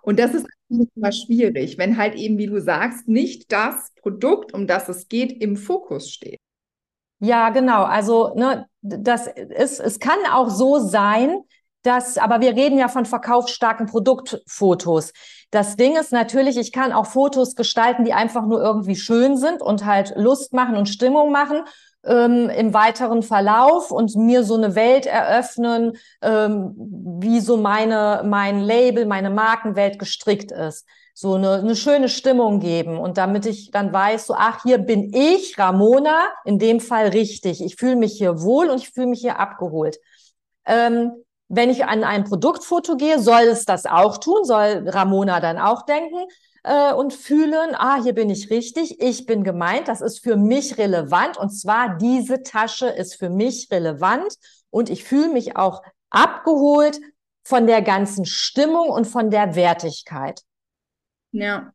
Und 0.00 0.20
das 0.20 0.32
ist 0.32 0.46
immer 0.68 1.10
schwierig, 1.10 1.76
wenn 1.76 1.96
halt 1.96 2.14
eben, 2.14 2.38
wie 2.38 2.46
du 2.46 2.60
sagst, 2.60 3.08
nicht 3.08 3.50
das 3.50 3.92
Produkt, 4.00 4.54
um 4.54 4.68
das 4.68 4.88
es 4.88 5.08
geht, 5.08 5.32
im 5.42 5.56
Fokus 5.56 6.08
steht. 6.08 6.38
Ja, 7.18 7.50
genau. 7.50 7.82
Also, 7.82 8.32
ne, 8.36 8.66
das 8.80 9.26
ist, 9.26 9.80
es 9.80 9.98
kann 9.98 10.18
auch 10.30 10.50
so 10.50 10.78
sein, 10.78 11.40
das, 11.82 12.18
aber 12.18 12.40
wir 12.40 12.54
reden 12.54 12.78
ja 12.78 12.88
von 12.88 13.06
verkaufsstarken 13.06 13.86
Produktfotos. 13.86 15.12
Das 15.50 15.76
Ding 15.76 15.96
ist 15.96 16.12
natürlich, 16.12 16.56
ich 16.56 16.72
kann 16.72 16.92
auch 16.92 17.06
Fotos 17.06 17.56
gestalten, 17.56 18.04
die 18.04 18.12
einfach 18.12 18.46
nur 18.46 18.62
irgendwie 18.62 18.96
schön 18.96 19.36
sind 19.36 19.60
und 19.60 19.84
halt 19.84 20.14
Lust 20.16 20.52
machen 20.52 20.76
und 20.76 20.88
Stimmung 20.88 21.30
machen 21.30 21.64
ähm, 22.04 22.50
im 22.50 22.74
weiteren 22.74 23.22
Verlauf 23.22 23.90
und 23.90 24.14
mir 24.16 24.44
so 24.44 24.54
eine 24.54 24.74
Welt 24.74 25.06
eröffnen, 25.06 25.96
ähm, 26.20 26.74
wie 27.20 27.40
so 27.40 27.56
meine, 27.56 28.22
mein 28.24 28.60
Label, 28.60 29.06
meine 29.06 29.30
Markenwelt 29.30 29.98
gestrickt 29.98 30.52
ist. 30.52 30.86
So 31.14 31.34
eine, 31.34 31.56
eine 31.56 31.76
schöne 31.76 32.08
Stimmung 32.08 32.58
geben 32.58 32.98
und 32.98 33.18
damit 33.18 33.44
ich 33.44 33.70
dann 33.70 33.92
weiß, 33.92 34.28
so, 34.28 34.34
ach, 34.36 34.62
hier 34.62 34.78
bin 34.78 35.12
ich, 35.12 35.58
Ramona, 35.58 36.24
in 36.44 36.58
dem 36.58 36.80
Fall 36.80 37.08
richtig. 37.08 37.62
Ich 37.62 37.76
fühle 37.76 37.96
mich 37.96 38.14
hier 38.16 38.40
wohl 38.40 38.70
und 38.70 38.78
ich 38.78 38.90
fühle 38.90 39.08
mich 39.08 39.20
hier 39.20 39.38
abgeholt. 39.38 39.98
Ähm, 40.64 41.12
wenn 41.54 41.68
ich 41.68 41.84
an 41.84 42.02
ein 42.02 42.24
Produktfoto 42.24 42.96
gehe, 42.96 43.18
soll 43.18 43.42
es 43.42 43.66
das 43.66 43.84
auch 43.84 44.16
tun, 44.16 44.42
soll 44.44 44.88
Ramona 44.88 45.38
dann 45.38 45.58
auch 45.58 45.82
denken 45.82 46.24
äh, 46.62 46.94
und 46.94 47.12
fühlen, 47.12 47.74
ah, 47.74 48.02
hier 48.02 48.14
bin 48.14 48.30
ich 48.30 48.48
richtig, 48.48 49.02
ich 49.02 49.26
bin 49.26 49.44
gemeint, 49.44 49.86
das 49.86 50.00
ist 50.00 50.20
für 50.20 50.36
mich 50.36 50.78
relevant 50.78 51.36
und 51.36 51.50
zwar 51.50 51.98
diese 51.98 52.42
Tasche 52.42 52.86
ist 52.86 53.16
für 53.16 53.28
mich 53.28 53.68
relevant 53.70 54.34
und 54.70 54.88
ich 54.88 55.04
fühle 55.04 55.28
mich 55.28 55.54
auch 55.54 55.82
abgeholt 56.08 56.98
von 57.44 57.66
der 57.66 57.82
ganzen 57.82 58.24
Stimmung 58.24 58.88
und 58.88 59.06
von 59.06 59.30
der 59.30 59.54
Wertigkeit. 59.54 60.40
Ja. 61.32 61.74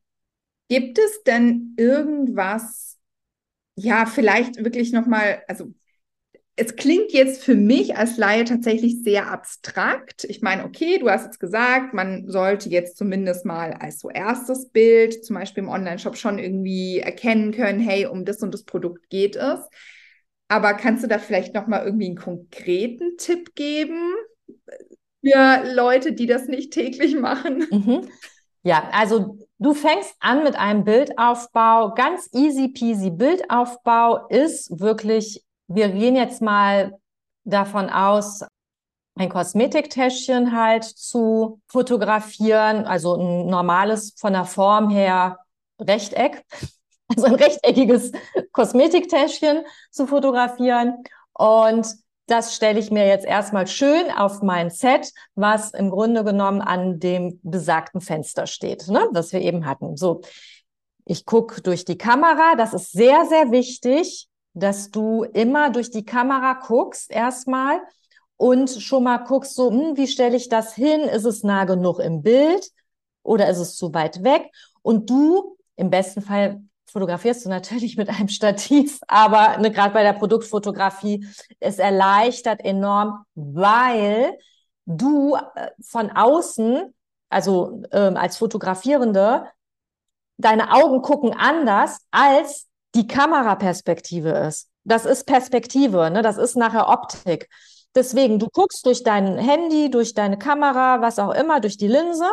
Gibt 0.69 0.97
es 0.97 1.21
denn 1.21 1.75
irgendwas, 1.77 2.97
ja, 3.75 4.07
vielleicht 4.07 4.63
wirklich 4.63 4.91
nochmal, 4.91 5.43
also 5.47 5.71
es 6.59 6.75
klingt 6.75 7.11
jetzt 7.11 7.43
für 7.43 7.53
mich 7.53 7.97
als 7.97 8.17
Laie 8.17 8.43
tatsächlich 8.43 9.03
sehr 9.03 9.31
abstrakt. 9.31 10.23
Ich 10.23 10.41
meine, 10.41 10.65
okay, 10.65 10.97
du 10.97 11.07
hast 11.07 11.25
jetzt 11.25 11.39
gesagt, 11.39 11.93
man 11.93 12.27
sollte 12.27 12.67
jetzt 12.69 12.97
zumindest 12.97 13.45
mal 13.45 13.73
als 13.73 13.99
so 13.99 14.09
erstes 14.09 14.69
Bild, 14.69 15.23
zum 15.23 15.35
Beispiel 15.35 15.63
im 15.63 15.69
Online-Shop, 15.69 16.17
schon 16.17 16.39
irgendwie 16.39 16.97
erkennen 16.97 17.51
können, 17.51 17.79
hey, 17.79 18.07
um 18.07 18.25
das 18.25 18.41
und 18.41 18.55
das 18.55 18.63
Produkt 18.63 19.07
geht 19.09 19.35
es. 19.35 19.59
Aber 20.47 20.73
kannst 20.73 21.03
du 21.03 21.07
da 21.07 21.19
vielleicht 21.19 21.53
nochmal 21.53 21.85
irgendwie 21.85 22.07
einen 22.07 22.17
konkreten 22.17 23.17
Tipp 23.17 23.53
geben 23.53 24.15
für 25.23 25.63
Leute, 25.75 26.13
die 26.13 26.25
das 26.25 26.47
nicht 26.47 26.73
täglich 26.73 27.15
machen? 27.15 27.67
Mhm. 27.69 28.09
Ja, 28.63 28.89
also 28.93 29.37
du 29.59 29.75
fängst 29.75 30.15
an 30.19 30.43
mit 30.43 30.55
einem 30.55 30.85
Bildaufbau, 30.85 31.93
ganz 31.93 32.29
easy 32.33 32.69
peasy. 32.69 33.11
Bildaufbau 33.11 34.27
ist 34.29 34.79
wirklich 34.79 35.43
wir 35.67 35.89
gehen 35.89 36.15
jetzt 36.15 36.41
mal 36.41 36.97
davon 37.43 37.89
aus, 37.89 38.43
ein 39.15 39.29
Kosmetiktäschchen 39.29 40.55
halt 40.55 40.83
zu 40.83 41.59
fotografieren, 41.67 42.85
also 42.85 43.15
ein 43.15 43.47
normales 43.47 44.13
von 44.17 44.33
der 44.33 44.45
Form 44.45 44.89
her 44.89 45.39
Rechteck, 45.79 46.43
also 47.07 47.25
ein 47.25 47.35
rechteckiges 47.35 48.11
Kosmetiktäschchen 48.51 49.63
zu 49.91 50.07
fotografieren. 50.07 51.03
Und 51.33 51.87
das 52.27 52.55
stelle 52.55 52.79
ich 52.79 52.91
mir 52.91 53.07
jetzt 53.07 53.25
erstmal 53.25 53.67
schön 53.67 54.11
auf 54.11 54.41
mein 54.41 54.69
Set, 54.69 55.13
was 55.35 55.71
im 55.71 55.89
Grunde 55.89 56.23
genommen 56.23 56.61
an 56.61 56.99
dem 56.99 57.39
besagten 57.41 58.01
Fenster 58.01 58.47
steht, 58.47 58.87
ne, 58.89 59.09
das 59.13 59.31
wir 59.31 59.41
eben 59.41 59.65
hatten. 59.65 59.95
So, 59.95 60.21
ich 61.05 61.25
gucke 61.25 61.61
durch 61.61 61.85
die 61.85 61.97
Kamera, 61.97 62.55
das 62.57 62.73
ist 62.73 62.91
sehr, 62.91 63.25
sehr 63.25 63.51
wichtig, 63.51 64.27
dass 64.59 64.91
du 64.91 65.23
immer 65.23 65.69
durch 65.69 65.91
die 65.91 66.05
Kamera 66.05 66.59
guckst 66.65 67.11
erstmal 67.11 67.79
und 68.37 68.69
schon 68.69 69.03
mal 69.03 69.17
guckst, 69.17 69.55
so, 69.55 69.69
hm, 69.71 69.97
wie 69.97 70.07
stelle 70.07 70.35
ich 70.35 70.49
das 70.49 70.73
hin? 70.75 71.01
Ist 71.01 71.25
es 71.25 71.43
nah 71.43 71.65
genug 71.65 71.99
im 71.99 72.21
Bild 72.21 72.69
oder 73.23 73.49
ist 73.49 73.59
es 73.59 73.75
zu 73.75 73.93
weit 73.93 74.23
weg? 74.23 74.51
Und 74.81 75.09
du, 75.09 75.57
im 75.75 75.89
besten 75.89 76.21
Fall 76.21 76.61
fotografierst 76.85 77.45
du 77.45 77.49
natürlich 77.49 77.97
mit 77.97 78.09
einem 78.09 78.29
Stativ, 78.29 78.99
aber 79.07 79.57
ne, 79.57 79.71
gerade 79.71 79.93
bei 79.93 80.03
der 80.03 80.13
Produktfotografie, 80.13 81.27
es 81.59 81.79
erleichtert 81.79 82.63
enorm, 82.63 83.25
weil 83.35 84.37
du 84.85 85.35
äh, 85.35 85.69
von 85.81 86.11
außen, 86.11 86.93
also 87.29 87.83
ähm, 87.91 88.15
als 88.17 88.37
Fotografierende, 88.37 89.45
deine 90.37 90.71
Augen 90.71 91.01
gucken 91.01 91.33
anders 91.33 91.99
als 92.11 92.67
die 92.97 93.07
Kameraperspektive 93.07 94.29
ist. 94.29 94.69
Das 94.83 95.05
ist 95.05 95.25
Perspektive, 95.25 96.09
ne? 96.09 96.23
das 96.23 96.37
ist 96.37 96.57
nachher 96.57 96.89
Optik. 96.89 97.47
Deswegen, 97.93 98.39
du 98.39 98.47
guckst 98.51 98.85
durch 98.85 99.03
dein 99.03 99.37
Handy, 99.37 99.89
durch 99.89 100.13
deine 100.13 100.37
Kamera, 100.37 101.01
was 101.01 101.19
auch 101.19 101.33
immer, 101.33 101.59
durch 101.59 101.77
die 101.77 101.87
Linse 101.87 102.25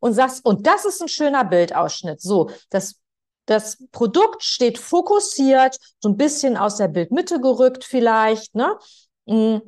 und 0.00 0.14
sagst, 0.14 0.44
und 0.44 0.66
das 0.66 0.84
ist 0.84 1.02
ein 1.02 1.08
schöner 1.08 1.44
Bildausschnitt. 1.44 2.20
So, 2.20 2.50
das, 2.70 3.00
das 3.46 3.84
Produkt 3.90 4.44
steht 4.44 4.78
fokussiert, 4.78 5.76
so 6.00 6.08
ein 6.08 6.16
bisschen 6.16 6.56
aus 6.56 6.76
der 6.76 6.88
Bildmitte 6.88 7.40
gerückt 7.40 7.84
vielleicht, 7.84 8.54
ne? 8.54 8.78
Mm, 9.26 9.58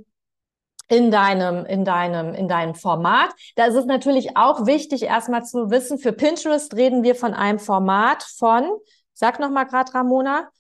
in 0.88 1.10
deinem, 1.10 1.64
in 1.64 1.84
deinem, 1.84 2.34
in 2.34 2.46
deinem 2.46 2.74
Format. 2.74 3.30
Da 3.56 3.66
ist 3.66 3.74
es 3.74 3.86
natürlich 3.86 4.36
auch 4.36 4.66
wichtig, 4.66 5.02
erstmal 5.02 5.44
zu 5.44 5.70
wissen, 5.70 5.98
für 5.98 6.12
Pinterest 6.12 6.74
reden 6.74 7.02
wir 7.02 7.14
von 7.14 7.32
einem 7.32 7.58
Format 7.58 8.22
von 8.22 8.68
Sag 9.14 9.40
noch 9.40 9.50
mal 9.50 9.64
gerade, 9.64 9.94
Ramona. 9.94 10.50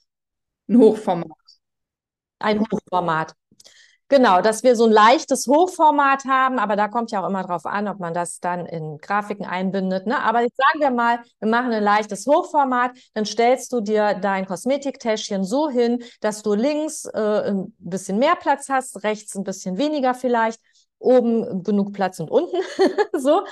Ein 0.68 0.78
Hochformat. 0.78 1.28
Ein 2.38 2.60
Hochformat. 2.60 3.34
Genau, 4.08 4.42
dass 4.42 4.62
wir 4.62 4.76
so 4.76 4.84
ein 4.84 4.92
leichtes 4.92 5.46
Hochformat 5.46 6.26
haben, 6.26 6.58
aber 6.58 6.76
da 6.76 6.88
kommt 6.88 7.10
ja 7.10 7.22
auch 7.22 7.28
immer 7.28 7.42
drauf 7.42 7.64
an, 7.64 7.88
ob 7.88 8.00
man 8.00 8.12
das 8.12 8.38
dann 8.38 8.66
in 8.66 8.98
Grafiken 8.98 9.46
einbindet. 9.46 10.06
Ne? 10.06 10.22
Aber 10.22 10.42
jetzt 10.42 10.56
sagen 10.56 10.80
wir 10.80 10.90
mal, 10.90 11.20
wir 11.40 11.48
machen 11.48 11.72
ein 11.72 11.82
leichtes 11.82 12.26
Hochformat, 12.26 12.92
dann 13.14 13.24
stellst 13.24 13.72
du 13.72 13.80
dir 13.80 14.14
dein 14.14 14.46
Kosmetiktäschchen 14.46 15.42
so 15.42 15.70
hin, 15.70 16.04
dass 16.20 16.42
du 16.42 16.52
links 16.52 17.06
äh, 17.06 17.50
ein 17.50 17.74
bisschen 17.78 18.18
mehr 18.18 18.36
Platz 18.36 18.68
hast, 18.68 19.02
rechts 19.04 19.34
ein 19.36 19.42
bisschen 19.42 19.78
weniger 19.78 20.14
vielleicht, 20.14 20.60
oben 20.98 21.62
genug 21.62 21.92
Platz 21.92 22.20
und 22.20 22.30
unten 22.30 22.58
so. 23.18 23.42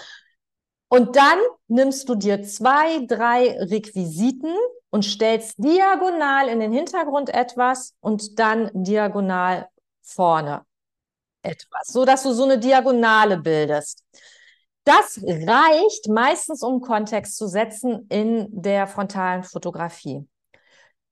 Und 0.92 1.16
dann 1.16 1.38
nimmst 1.68 2.08
du 2.08 2.14
dir 2.14 2.42
zwei, 2.42 3.06
drei 3.06 3.58
Requisiten, 3.58 4.54
und 4.92 5.04
stellst 5.04 5.54
diagonal 5.56 6.48
in 6.48 6.60
den 6.60 6.72
Hintergrund 6.72 7.30
etwas 7.30 7.94
und 8.00 8.38
dann 8.38 8.70
diagonal 8.74 9.68
vorne 10.02 10.64
etwas, 11.42 11.88
so 11.88 12.04
dass 12.04 12.22
du 12.22 12.32
so 12.32 12.44
eine 12.44 12.58
Diagonale 12.58 13.38
bildest. 13.38 14.04
Das 14.84 15.18
reicht 15.24 16.08
meistens, 16.08 16.62
um 16.62 16.80
Kontext 16.80 17.36
zu 17.36 17.46
setzen 17.46 18.06
in 18.10 18.48
der 18.50 18.86
frontalen 18.86 19.44
Fotografie 19.44 20.28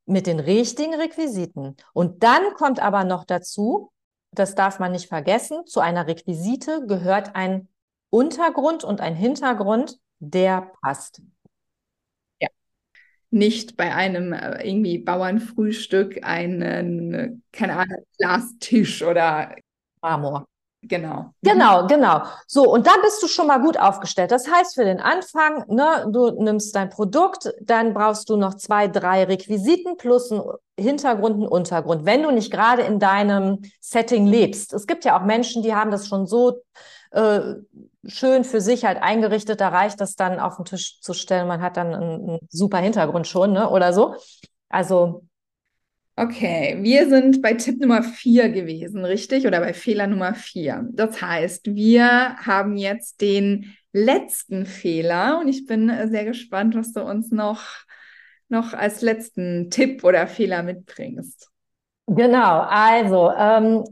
mit 0.04 0.26
den 0.26 0.40
richtigen 0.40 0.94
Requisiten. 0.94 1.76
Und 1.94 2.22
dann 2.22 2.52
kommt 2.54 2.80
aber 2.80 3.04
noch 3.04 3.24
dazu, 3.24 3.90
das 4.32 4.54
darf 4.54 4.78
man 4.78 4.92
nicht 4.92 5.08
vergessen, 5.08 5.66
zu 5.66 5.80
einer 5.80 6.06
Requisite 6.06 6.86
gehört 6.86 7.34
ein 7.34 7.69
Untergrund 8.10 8.84
und 8.84 9.00
ein 9.00 9.14
Hintergrund, 9.14 9.98
der 10.18 10.72
passt 10.82 11.22
nicht 13.30 13.76
bei 13.76 13.94
einem 13.94 14.32
äh, 14.32 14.68
irgendwie 14.68 14.98
Bauernfrühstück 14.98 16.20
einen, 16.22 17.42
keine 17.52 17.76
Ahnung, 17.76 18.04
Glastisch 18.18 19.02
oder 19.02 19.54
Marmor. 20.02 20.46
Genau. 20.82 21.34
Mhm. 21.42 21.50
Genau, 21.50 21.86
genau. 21.86 22.22
So, 22.46 22.72
und 22.72 22.86
da 22.86 22.92
bist 23.02 23.22
du 23.22 23.28
schon 23.28 23.46
mal 23.46 23.60
gut 23.60 23.78
aufgestellt. 23.78 24.30
Das 24.30 24.50
heißt, 24.50 24.74
für 24.74 24.84
den 24.84 24.98
Anfang, 24.98 25.64
ne, 25.68 26.06
du 26.10 26.42
nimmst 26.42 26.74
dein 26.74 26.88
Produkt, 26.88 27.52
dann 27.60 27.92
brauchst 27.92 28.30
du 28.30 28.36
noch 28.36 28.54
zwei, 28.54 28.88
drei 28.88 29.24
Requisiten 29.24 29.98
plus 29.98 30.32
einen 30.32 30.42
Hintergrund, 30.78 31.34
einen 31.34 31.48
Untergrund, 31.48 32.06
wenn 32.06 32.22
du 32.22 32.30
nicht 32.30 32.50
gerade 32.50 32.82
in 32.82 32.98
deinem 32.98 33.60
Setting 33.80 34.26
lebst. 34.26 34.72
Es 34.72 34.86
gibt 34.86 35.04
ja 35.04 35.20
auch 35.20 35.24
Menschen, 35.24 35.62
die 35.62 35.74
haben 35.74 35.90
das 35.90 36.08
schon 36.08 36.26
so 36.26 36.62
äh, 37.10 37.54
schön 38.06 38.44
für 38.44 38.60
sich 38.60 38.84
halt 38.84 39.02
eingerichtet, 39.02 39.60
da 39.60 39.68
reicht 39.68 40.00
das 40.00 40.14
dann 40.14 40.38
auf 40.38 40.56
den 40.56 40.64
Tisch 40.64 41.00
zu 41.00 41.12
stellen. 41.12 41.48
Man 41.48 41.62
hat 41.62 41.76
dann 41.76 41.94
einen, 41.94 42.28
einen 42.28 42.38
super 42.48 42.78
Hintergrund 42.78 43.26
schon, 43.26 43.52
ne? 43.52 43.70
Oder 43.70 43.92
so. 43.92 44.14
Also. 44.68 45.26
Okay, 46.16 46.78
wir 46.82 47.08
sind 47.08 47.40
bei 47.40 47.54
Tipp 47.54 47.80
Nummer 47.80 48.02
vier 48.02 48.50
gewesen, 48.50 49.04
richtig? 49.04 49.46
Oder 49.46 49.60
bei 49.60 49.72
Fehler 49.72 50.06
Nummer 50.06 50.34
vier. 50.34 50.86
Das 50.92 51.22
heißt, 51.22 51.74
wir 51.74 52.36
haben 52.36 52.76
jetzt 52.76 53.20
den 53.20 53.74
letzten 53.92 54.66
Fehler 54.66 55.38
und 55.40 55.48
ich 55.48 55.66
bin 55.66 55.90
sehr 56.10 56.24
gespannt, 56.24 56.74
was 56.74 56.92
du 56.92 57.02
uns 57.02 57.30
noch, 57.30 57.62
noch 58.48 58.74
als 58.74 59.00
letzten 59.00 59.70
Tipp 59.70 60.04
oder 60.04 60.26
Fehler 60.26 60.62
mitbringst. 60.62 61.48
Genau, 62.06 62.60
also 62.60 63.30
ähm, 63.36 63.84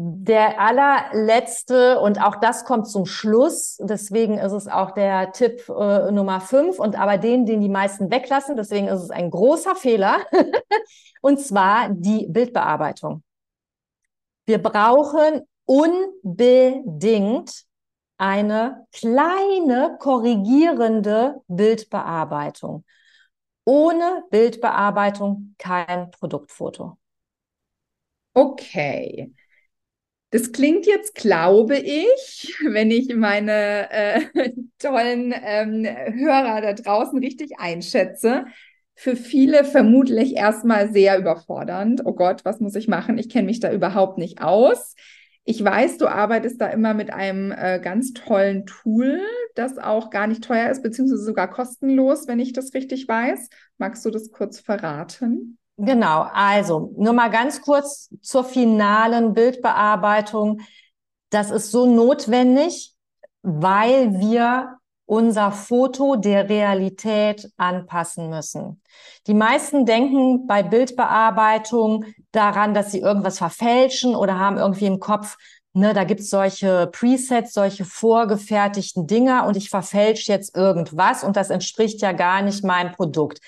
der 0.00 0.60
allerletzte, 0.60 1.98
und 1.98 2.22
auch 2.22 2.36
das 2.36 2.64
kommt 2.64 2.86
zum 2.86 3.04
Schluss, 3.04 3.78
deswegen 3.80 4.38
ist 4.38 4.52
es 4.52 4.68
auch 4.68 4.92
der 4.92 5.32
Tipp 5.32 5.68
äh, 5.68 6.12
Nummer 6.12 6.40
fünf 6.40 6.78
und 6.78 6.96
aber 6.96 7.18
den, 7.18 7.46
den 7.46 7.60
die 7.60 7.68
meisten 7.68 8.08
weglassen, 8.08 8.56
deswegen 8.56 8.86
ist 8.86 9.02
es 9.02 9.10
ein 9.10 9.28
großer 9.28 9.74
Fehler, 9.74 10.18
und 11.20 11.40
zwar 11.40 11.88
die 11.90 12.28
Bildbearbeitung. 12.28 13.24
Wir 14.46 14.62
brauchen 14.62 15.42
unbedingt 15.64 17.64
eine 18.18 18.86
kleine 18.92 19.96
korrigierende 19.98 21.42
Bildbearbeitung. 21.48 22.84
Ohne 23.64 24.22
Bildbearbeitung 24.30 25.56
kein 25.58 26.12
Produktfoto. 26.12 26.98
Okay. 28.34 29.34
Das 30.30 30.52
klingt 30.52 30.86
jetzt, 30.86 31.14
glaube 31.14 31.78
ich, 31.78 32.54
wenn 32.68 32.90
ich 32.90 33.14
meine 33.14 33.90
äh, 33.90 34.20
tollen 34.78 35.34
ähm, 35.42 35.84
Hörer 35.84 36.60
da 36.60 36.72
draußen 36.74 37.18
richtig 37.18 37.58
einschätze, 37.58 38.44
für 38.94 39.14
viele 39.14 39.64
vermutlich 39.64 40.34
erstmal 40.34 40.92
sehr 40.92 41.18
überfordernd. 41.18 42.02
Oh 42.04 42.14
Gott, 42.14 42.44
was 42.44 42.58
muss 42.58 42.74
ich 42.74 42.88
machen? 42.88 43.16
Ich 43.16 43.28
kenne 43.28 43.46
mich 43.46 43.60
da 43.60 43.72
überhaupt 43.72 44.18
nicht 44.18 44.42
aus. 44.42 44.96
Ich 45.44 45.62
weiß, 45.64 45.98
du 45.98 46.08
arbeitest 46.08 46.60
da 46.60 46.68
immer 46.68 46.94
mit 46.94 47.10
einem 47.12 47.52
äh, 47.52 47.78
ganz 47.80 48.12
tollen 48.12 48.66
Tool, 48.66 49.20
das 49.54 49.78
auch 49.78 50.10
gar 50.10 50.26
nicht 50.26 50.42
teuer 50.44 50.68
ist, 50.68 50.82
beziehungsweise 50.82 51.22
sogar 51.24 51.48
kostenlos, 51.48 52.26
wenn 52.26 52.40
ich 52.40 52.52
das 52.52 52.74
richtig 52.74 53.06
weiß. 53.08 53.48
Magst 53.78 54.04
du 54.04 54.10
das 54.10 54.30
kurz 54.32 54.58
verraten? 54.60 55.57
Genau, 55.80 56.22
also 56.32 56.92
nur 56.96 57.12
mal 57.12 57.28
ganz 57.30 57.62
kurz 57.62 58.10
zur 58.20 58.42
finalen 58.42 59.32
Bildbearbeitung. 59.32 60.60
Das 61.30 61.52
ist 61.52 61.70
so 61.70 61.86
notwendig, 61.86 62.94
weil 63.42 64.18
wir 64.18 64.78
unser 65.06 65.52
Foto 65.52 66.16
der 66.16 66.48
Realität 66.48 67.48
anpassen 67.56 68.28
müssen. 68.28 68.82
Die 69.28 69.34
meisten 69.34 69.86
denken 69.86 70.48
bei 70.48 70.64
Bildbearbeitung 70.64 72.04
daran, 72.32 72.74
dass 72.74 72.90
sie 72.90 72.98
irgendwas 72.98 73.38
verfälschen 73.38 74.16
oder 74.16 74.36
haben 74.36 74.58
irgendwie 74.58 74.86
im 74.86 74.98
Kopf, 74.98 75.36
ne, 75.74 75.94
da 75.94 76.02
gibt's 76.02 76.28
solche 76.28 76.88
Presets, 76.88 77.54
solche 77.54 77.84
vorgefertigten 77.84 79.06
Dinger 79.06 79.46
und 79.46 79.56
ich 79.56 79.70
verfälsche 79.70 80.32
jetzt 80.32 80.56
irgendwas 80.56 81.22
und 81.22 81.36
das 81.36 81.50
entspricht 81.50 82.02
ja 82.02 82.10
gar 82.10 82.42
nicht 82.42 82.64
meinem 82.64 82.92
Produkt. 82.92 83.38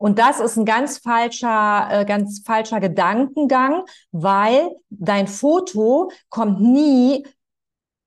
Und 0.00 0.18
das 0.18 0.40
ist 0.40 0.56
ein 0.56 0.64
ganz 0.64 0.96
falscher, 0.96 1.88
äh, 1.90 2.04
ganz 2.06 2.42
falscher 2.42 2.80
Gedankengang, 2.80 3.84
weil 4.12 4.70
dein 4.88 5.28
Foto 5.28 6.10
kommt 6.30 6.58
nie 6.62 7.26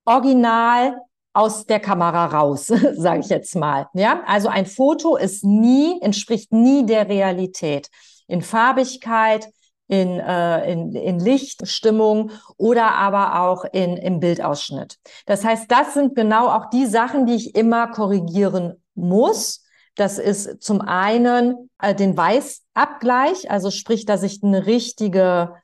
original 0.04 0.96
aus 1.32 1.66
der 1.66 1.78
Kamera 1.78 2.26
raus, 2.26 2.66
sage 2.96 3.20
ich 3.20 3.28
jetzt 3.28 3.54
mal. 3.54 3.86
Ja, 3.94 4.24
also 4.26 4.48
ein 4.48 4.66
Foto 4.66 5.14
ist 5.14 5.44
nie, 5.44 6.00
entspricht 6.00 6.52
nie 6.52 6.84
der 6.84 7.08
Realität. 7.08 7.88
In 8.26 8.42
Farbigkeit, 8.42 9.48
in, 9.86 10.18
äh, 10.18 10.72
in, 10.72 10.96
in 10.96 11.20
Lichtstimmung 11.20 12.32
oder 12.56 12.96
aber 12.96 13.40
auch 13.40 13.64
in, 13.72 13.96
im 13.98 14.18
Bildausschnitt. 14.18 14.98
Das 15.26 15.44
heißt, 15.44 15.70
das 15.70 15.94
sind 15.94 16.16
genau 16.16 16.48
auch 16.48 16.70
die 16.70 16.86
Sachen, 16.86 17.26
die 17.26 17.34
ich 17.34 17.54
immer 17.54 17.86
korrigieren 17.86 18.82
muss. 18.96 19.63
Das 19.94 20.18
ist 20.18 20.62
zum 20.62 20.80
einen 20.80 21.70
äh, 21.80 21.94
den 21.94 22.16
Weißabgleich, 22.16 23.50
also 23.50 23.70
sprich, 23.70 24.06
dass 24.06 24.22
ich 24.22 24.42
eine 24.42 24.66
richtige, 24.66 25.54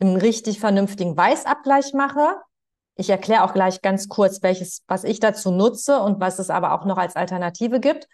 einen 0.00 0.16
richtig 0.16 0.58
vernünftigen 0.60 1.16
Weißabgleich 1.16 1.92
mache. 1.94 2.36
Ich 2.96 3.10
erkläre 3.10 3.44
auch 3.44 3.54
gleich 3.54 3.80
ganz 3.80 4.08
kurz, 4.08 4.42
welches, 4.42 4.82
was 4.88 5.04
ich 5.04 5.20
dazu 5.20 5.52
nutze 5.52 6.00
und 6.00 6.20
was 6.20 6.40
es 6.40 6.50
aber 6.50 6.72
auch 6.72 6.84
noch 6.84 6.98
als 6.98 7.14
Alternative 7.14 7.78
gibt. 7.78 8.08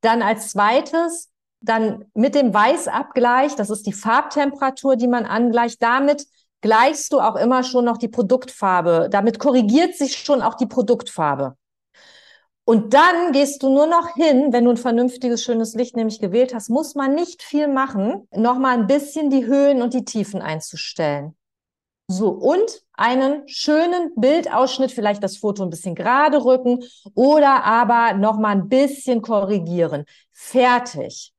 Dann 0.00 0.22
als 0.22 0.50
zweites, 0.50 1.30
dann 1.60 2.06
mit 2.14 2.34
dem 2.34 2.52
Weißabgleich, 2.52 3.54
das 3.54 3.70
ist 3.70 3.86
die 3.86 3.92
Farbtemperatur, 3.92 4.96
die 4.96 5.08
man 5.08 5.24
angleicht, 5.24 5.80
damit 5.80 6.26
gleichst 6.60 7.12
du 7.12 7.20
auch 7.20 7.36
immer 7.36 7.62
schon 7.62 7.84
noch 7.84 7.98
die 7.98 8.08
Produktfarbe. 8.08 9.08
Damit 9.10 9.38
korrigiert 9.38 9.94
sich 9.94 10.16
schon 10.16 10.42
auch 10.42 10.54
die 10.54 10.66
Produktfarbe. 10.66 11.56
Und 12.68 12.92
dann 12.92 13.32
gehst 13.32 13.62
du 13.62 13.70
nur 13.70 13.86
noch 13.86 14.14
hin, 14.14 14.52
wenn 14.52 14.66
du 14.66 14.72
ein 14.72 14.76
vernünftiges, 14.76 15.42
schönes 15.42 15.72
Licht 15.72 15.96
nämlich 15.96 16.20
gewählt 16.20 16.52
hast, 16.52 16.68
muss 16.68 16.94
man 16.94 17.14
nicht 17.14 17.42
viel 17.42 17.66
machen, 17.66 18.28
nochmal 18.30 18.76
ein 18.76 18.86
bisschen 18.86 19.30
die 19.30 19.46
Höhen 19.46 19.80
und 19.80 19.94
die 19.94 20.04
Tiefen 20.04 20.42
einzustellen. 20.42 21.34
So, 22.08 22.28
und 22.28 22.82
einen 22.92 23.48
schönen 23.48 24.12
Bildausschnitt, 24.16 24.92
vielleicht 24.92 25.22
das 25.22 25.38
Foto 25.38 25.62
ein 25.62 25.70
bisschen 25.70 25.94
gerade 25.94 26.44
rücken 26.44 26.84
oder 27.14 27.64
aber 27.64 28.12
noch 28.12 28.38
mal 28.38 28.50
ein 28.50 28.68
bisschen 28.68 29.22
korrigieren. 29.22 30.04
Fertig. 30.30 31.32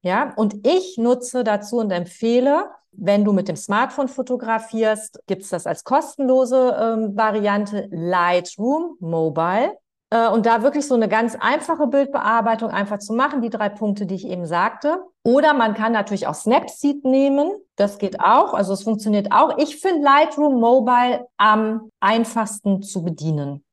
Ja, 0.00 0.32
und 0.36 0.66
ich 0.66 0.96
nutze 0.96 1.44
dazu 1.44 1.80
und 1.80 1.90
empfehle, 1.90 2.70
wenn 2.92 3.26
du 3.26 3.34
mit 3.34 3.48
dem 3.48 3.56
Smartphone 3.56 4.08
fotografierst, 4.08 5.20
gibt's 5.26 5.50
das 5.50 5.66
als 5.66 5.84
kostenlose 5.84 6.74
ähm, 6.80 7.14
Variante 7.14 7.88
Lightroom 7.90 8.96
Mobile. 9.00 9.76
Äh, 10.10 10.28
und 10.28 10.46
da 10.46 10.62
wirklich 10.62 10.86
so 10.86 10.94
eine 10.94 11.08
ganz 11.08 11.36
einfache 11.38 11.86
Bildbearbeitung 11.86 12.70
einfach 12.70 12.98
zu 12.98 13.14
machen, 13.14 13.42
die 13.42 13.50
drei 13.50 13.68
Punkte, 13.68 14.06
die 14.06 14.14
ich 14.14 14.26
eben 14.26 14.46
sagte. 14.46 14.98
Oder 15.22 15.54
man 15.54 15.74
kann 15.74 15.92
natürlich 15.92 16.26
auch 16.26 16.34
Snapseed 16.34 17.04
nehmen. 17.04 17.50
Das 17.76 17.98
geht 17.98 18.20
auch. 18.20 18.54
Also 18.54 18.72
es 18.72 18.84
funktioniert 18.84 19.32
auch. 19.32 19.58
Ich 19.58 19.80
finde 19.80 20.04
Lightroom 20.04 20.60
Mobile 20.60 21.26
am 21.36 21.90
einfachsten 22.00 22.82
zu 22.82 23.02
bedienen. 23.02 23.64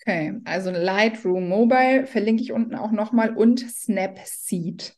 Okay, 0.00 0.40
also 0.44 0.70
Lightroom 0.70 1.48
Mobile 1.48 2.06
verlinke 2.06 2.42
ich 2.42 2.52
unten 2.52 2.74
auch 2.74 2.92
nochmal 2.92 3.34
und 3.34 3.60
Snapseed. 3.60 4.94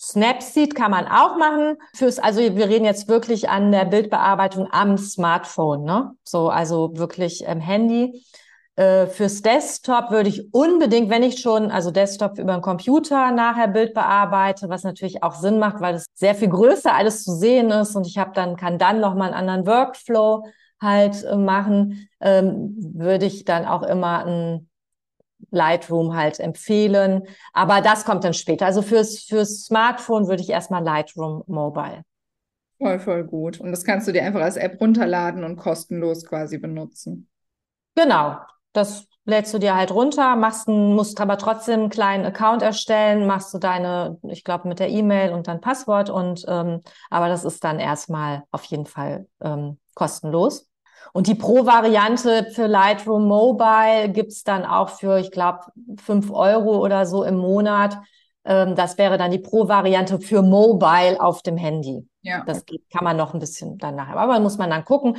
Snapseed 0.00 0.74
kann 0.74 0.90
man 0.90 1.06
auch 1.06 1.36
machen. 1.38 1.76
Fürs, 1.94 2.18
also 2.18 2.40
wir 2.40 2.68
reden 2.68 2.84
jetzt 2.84 3.08
wirklich 3.08 3.48
an 3.48 3.72
der 3.72 3.86
Bildbearbeitung 3.86 4.68
am 4.70 4.98
Smartphone, 4.98 5.84
ne? 5.84 6.12
So, 6.24 6.50
also 6.50 6.96
wirklich 6.96 7.44
im 7.44 7.60
Handy. 7.60 8.22
Äh, 8.76 9.06
fürs 9.06 9.40
Desktop 9.42 10.10
würde 10.10 10.28
ich 10.28 10.52
unbedingt, 10.52 11.08
wenn 11.08 11.22
ich 11.22 11.38
schon, 11.38 11.70
also 11.70 11.92
Desktop 11.92 12.38
über 12.38 12.54
den 12.54 12.60
Computer 12.60 13.30
nachher 13.30 13.68
Bild 13.68 13.94
bearbeite, 13.94 14.68
was 14.68 14.82
natürlich 14.82 15.22
auch 15.22 15.34
Sinn 15.34 15.58
macht, 15.58 15.80
weil 15.80 15.94
es 15.94 16.06
sehr 16.14 16.34
viel 16.34 16.48
größer 16.48 16.92
alles 16.92 17.22
zu 17.22 17.36
sehen 17.36 17.70
ist 17.70 17.94
und 17.94 18.06
ich 18.06 18.18
habe 18.18 18.32
dann, 18.34 18.56
kann 18.56 18.78
dann 18.78 19.00
noch 19.00 19.14
mal 19.14 19.32
einen 19.32 19.48
anderen 19.48 19.66
Workflow 19.66 20.44
halt 20.80 21.22
äh, 21.22 21.36
machen, 21.36 22.08
ähm, 22.20 22.74
würde 22.94 23.26
ich 23.26 23.44
dann 23.44 23.64
auch 23.64 23.84
immer 23.84 24.26
ein 24.26 24.68
Lightroom 25.50 26.16
halt 26.16 26.40
empfehlen. 26.40 27.22
Aber 27.52 27.80
das 27.80 28.04
kommt 28.04 28.24
dann 28.24 28.34
später. 28.34 28.66
Also 28.66 28.82
fürs, 28.82 29.20
fürs 29.20 29.64
Smartphone 29.66 30.26
würde 30.26 30.42
ich 30.42 30.50
erstmal 30.50 30.82
Lightroom 30.82 31.44
Mobile. 31.46 32.02
Voll, 32.78 32.98
voll 32.98 33.24
gut. 33.24 33.60
Und 33.60 33.70
das 33.70 33.84
kannst 33.84 34.08
du 34.08 34.12
dir 34.12 34.24
einfach 34.24 34.40
als 34.40 34.56
App 34.56 34.80
runterladen 34.80 35.44
und 35.44 35.56
kostenlos 35.56 36.24
quasi 36.24 36.58
benutzen. 36.58 37.28
Genau, 37.94 38.38
das 38.74 39.06
lädst 39.24 39.54
du 39.54 39.58
dir 39.58 39.74
halt 39.74 39.90
runter, 39.90 40.36
machst 40.36 40.68
musst 40.68 41.20
aber 41.20 41.38
trotzdem 41.38 41.80
einen 41.80 41.90
kleinen 41.90 42.26
Account 42.26 42.62
erstellen, 42.62 43.26
machst 43.26 43.54
du 43.54 43.58
deine, 43.58 44.18
ich 44.28 44.44
glaube, 44.44 44.68
mit 44.68 44.80
der 44.80 44.90
E-Mail 44.90 45.32
und 45.32 45.48
dann 45.48 45.62
Passwort 45.62 46.10
und 46.10 46.44
ähm, 46.46 46.82
aber 47.08 47.28
das 47.28 47.44
ist 47.44 47.64
dann 47.64 47.78
erstmal 47.78 48.42
auf 48.50 48.64
jeden 48.64 48.86
Fall 48.86 49.26
ähm, 49.40 49.78
kostenlos. 49.94 50.68
Und 51.12 51.26
die 51.26 51.34
Pro-Variante 51.34 52.50
für 52.52 52.66
Lightroom 52.66 53.26
Mobile 53.26 54.10
gibt's 54.10 54.42
dann 54.42 54.64
auch 54.64 54.88
für, 54.88 55.18
ich 55.18 55.30
glaube, 55.30 55.60
fünf 56.02 56.30
Euro 56.30 56.78
oder 56.82 57.06
so 57.06 57.22
im 57.22 57.36
Monat. 57.36 57.96
Ähm, 58.44 58.74
das 58.74 58.98
wäre 58.98 59.16
dann 59.16 59.30
die 59.30 59.38
Pro-Variante 59.38 60.18
für 60.18 60.42
Mobile 60.42 61.20
auf 61.20 61.42
dem 61.42 61.56
Handy. 61.56 62.06
Ja. 62.22 62.42
Das 62.44 62.64
kann 62.66 63.04
man 63.04 63.16
noch 63.16 63.32
ein 63.32 63.38
bisschen 63.38 63.78
dann 63.78 63.94
nachher. 63.94 64.16
Aber 64.16 64.40
muss 64.40 64.58
man 64.58 64.70
dann 64.70 64.84
gucken, 64.84 65.18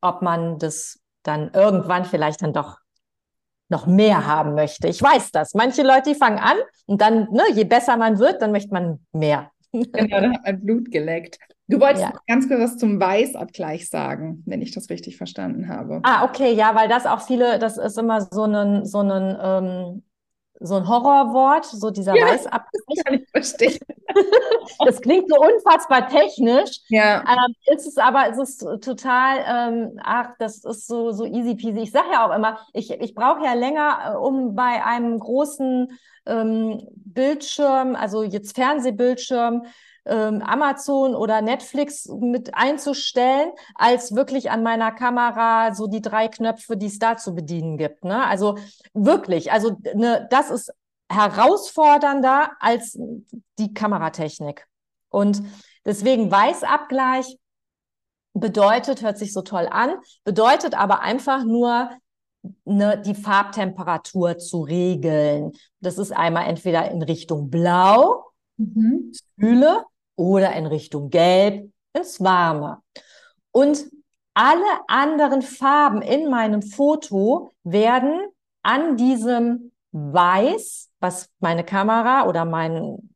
ob 0.00 0.22
man 0.22 0.58
das 0.58 1.01
dann 1.22 1.50
irgendwann 1.52 2.04
vielleicht 2.04 2.42
dann 2.42 2.52
doch 2.52 2.78
noch 3.68 3.86
mehr 3.86 4.26
haben 4.26 4.54
möchte. 4.54 4.86
Ich 4.86 5.02
weiß 5.02 5.32
das. 5.32 5.54
Manche 5.54 5.82
Leute, 5.82 6.10
die 6.10 6.14
fangen 6.14 6.38
an 6.38 6.56
und 6.86 7.00
dann, 7.00 7.28
ne, 7.32 7.42
je 7.54 7.64
besser 7.64 7.96
man 7.96 8.18
wird, 8.18 8.40
dann 8.42 8.52
möchte 8.52 8.72
man 8.72 9.00
mehr. 9.12 9.50
Genau, 9.72 10.20
dann 10.20 10.34
hat 10.34 10.44
man 10.44 10.60
Blut 10.60 10.90
geleckt. 10.90 11.38
Du 11.66 11.80
wolltest 11.80 12.04
ja. 12.04 12.12
ganz 12.26 12.46
kurz 12.46 12.60
was 12.60 12.76
zum 12.76 13.00
Weißabgleich 13.00 13.88
sagen, 13.88 14.42
wenn 14.44 14.60
ich 14.60 14.72
das 14.72 14.90
richtig 14.90 15.16
verstanden 15.16 15.68
habe. 15.68 16.00
Ah, 16.02 16.24
okay, 16.24 16.52
ja, 16.52 16.74
weil 16.74 16.90
das 16.90 17.06
auch 17.06 17.22
viele, 17.22 17.58
das 17.58 17.78
ist 17.78 17.96
immer 17.96 18.20
so 18.20 18.44
ein, 18.44 18.84
so 18.84 18.98
ein 18.98 19.38
ähm, 19.40 20.02
so 20.62 20.76
ein 20.76 20.88
Horrorwort, 20.88 21.64
so 21.64 21.90
dieser 21.90 22.14
ja, 22.16 22.26
Weißabgleich. 22.26 22.82
Das 22.88 23.04
kann 23.04 23.14
ich 23.14 23.28
verstehen. 23.30 23.78
das 24.86 25.00
klingt 25.00 25.28
so 25.28 25.36
unfassbar 25.40 26.08
technisch. 26.08 26.80
Ja. 26.88 27.20
Ähm, 27.20 27.54
ist 27.74 27.86
es 27.86 27.98
aber, 27.98 28.28
es 28.30 28.38
ist 28.38 28.60
total, 28.80 29.44
ähm, 29.46 30.00
ach, 30.02 30.30
das 30.38 30.64
ist 30.64 30.86
so, 30.86 31.12
so 31.12 31.24
easy 31.24 31.54
peasy. 31.54 31.80
Ich 31.80 31.92
sage 31.92 32.08
ja 32.12 32.26
auch 32.26 32.34
immer, 32.34 32.58
ich, 32.72 32.90
ich 32.90 33.14
brauche 33.14 33.44
ja 33.44 33.54
länger, 33.54 34.12
äh, 34.12 34.16
um 34.16 34.54
bei 34.54 34.84
einem 34.84 35.18
großen 35.18 35.98
ähm, 36.26 36.86
Bildschirm, 36.94 37.96
also 37.96 38.22
jetzt 38.22 38.54
Fernsehbildschirm, 38.54 39.64
ähm, 40.04 40.42
Amazon 40.42 41.14
oder 41.14 41.42
Netflix 41.42 42.06
mit 42.08 42.54
einzustellen, 42.54 43.52
als 43.74 44.14
wirklich 44.14 44.50
an 44.50 44.62
meiner 44.62 44.92
Kamera 44.92 45.74
so 45.74 45.86
die 45.86 46.02
drei 46.02 46.28
Knöpfe, 46.28 46.76
die 46.76 46.86
es 46.86 46.98
da 46.98 47.16
zu 47.16 47.34
bedienen 47.34 47.76
gibt. 47.76 48.04
Ne? 48.04 48.24
Also 48.26 48.58
wirklich, 48.94 49.52
also 49.52 49.76
ne, 49.94 50.26
das 50.30 50.50
ist 50.50 50.72
herausfordernder 51.08 52.52
als 52.58 52.98
die 53.58 53.74
Kameratechnik. 53.74 54.66
Und 55.08 55.42
deswegen 55.84 56.30
Weißabgleich 56.30 57.38
bedeutet, 58.34 59.02
hört 59.02 59.18
sich 59.18 59.32
so 59.32 59.42
toll 59.42 59.68
an, 59.70 59.94
bedeutet 60.24 60.74
aber 60.74 61.00
einfach 61.00 61.44
nur, 61.44 61.90
ne, 62.64 63.00
die 63.04 63.14
Farbtemperatur 63.14 64.38
zu 64.38 64.62
regeln. 64.62 65.52
Das 65.80 65.98
ist 65.98 66.12
einmal 66.12 66.48
entweder 66.48 66.90
in 66.90 67.02
Richtung 67.02 67.50
Blau, 67.50 68.32
mhm. 68.56 69.12
kühle, 69.38 69.84
oder 70.16 70.52
in 70.52 70.66
Richtung 70.66 71.10
Gelb, 71.10 71.70
ins 71.92 72.20
Warme. 72.20 72.78
Und 73.50 73.84
alle 74.34 74.64
anderen 74.88 75.42
Farben 75.42 76.02
in 76.02 76.30
meinem 76.30 76.62
Foto 76.62 77.52
werden 77.64 78.20
an 78.62 78.96
diesem 78.96 79.72
Weiß, 79.92 80.90
was 81.00 81.28
meine 81.38 81.64
Kamera 81.64 82.26
oder 82.26 82.44
mein 82.44 83.10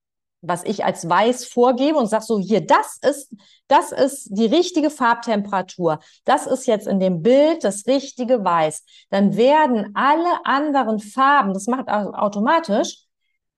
was 0.48 0.64
ich 0.64 0.84
als 0.84 1.08
weiß 1.08 1.46
vorgebe 1.46 1.98
und 1.98 2.06
sag 2.06 2.22
so, 2.22 2.38
hier, 2.38 2.64
das 2.64 2.98
ist, 3.02 3.32
das 3.68 3.92
ist 3.92 4.28
die 4.30 4.46
richtige 4.46 4.90
Farbtemperatur. 4.90 5.98
Das 6.24 6.46
ist 6.46 6.66
jetzt 6.66 6.86
in 6.86 7.00
dem 7.00 7.22
Bild 7.22 7.64
das 7.64 7.86
richtige 7.86 8.44
Weiß. 8.44 8.84
Dann 9.10 9.36
werden 9.36 9.90
alle 9.94 10.44
anderen 10.44 11.00
Farben, 11.00 11.52
das 11.52 11.66
macht 11.66 11.88
automatisch, 11.88 13.04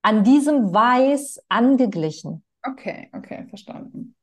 an 0.02 0.24
diesem 0.24 0.72
Weiß 0.72 1.40
angeglichen. 1.48 2.44
Okay, 2.72 3.10
okay, 3.14 3.46
verstanden. 3.48 4.14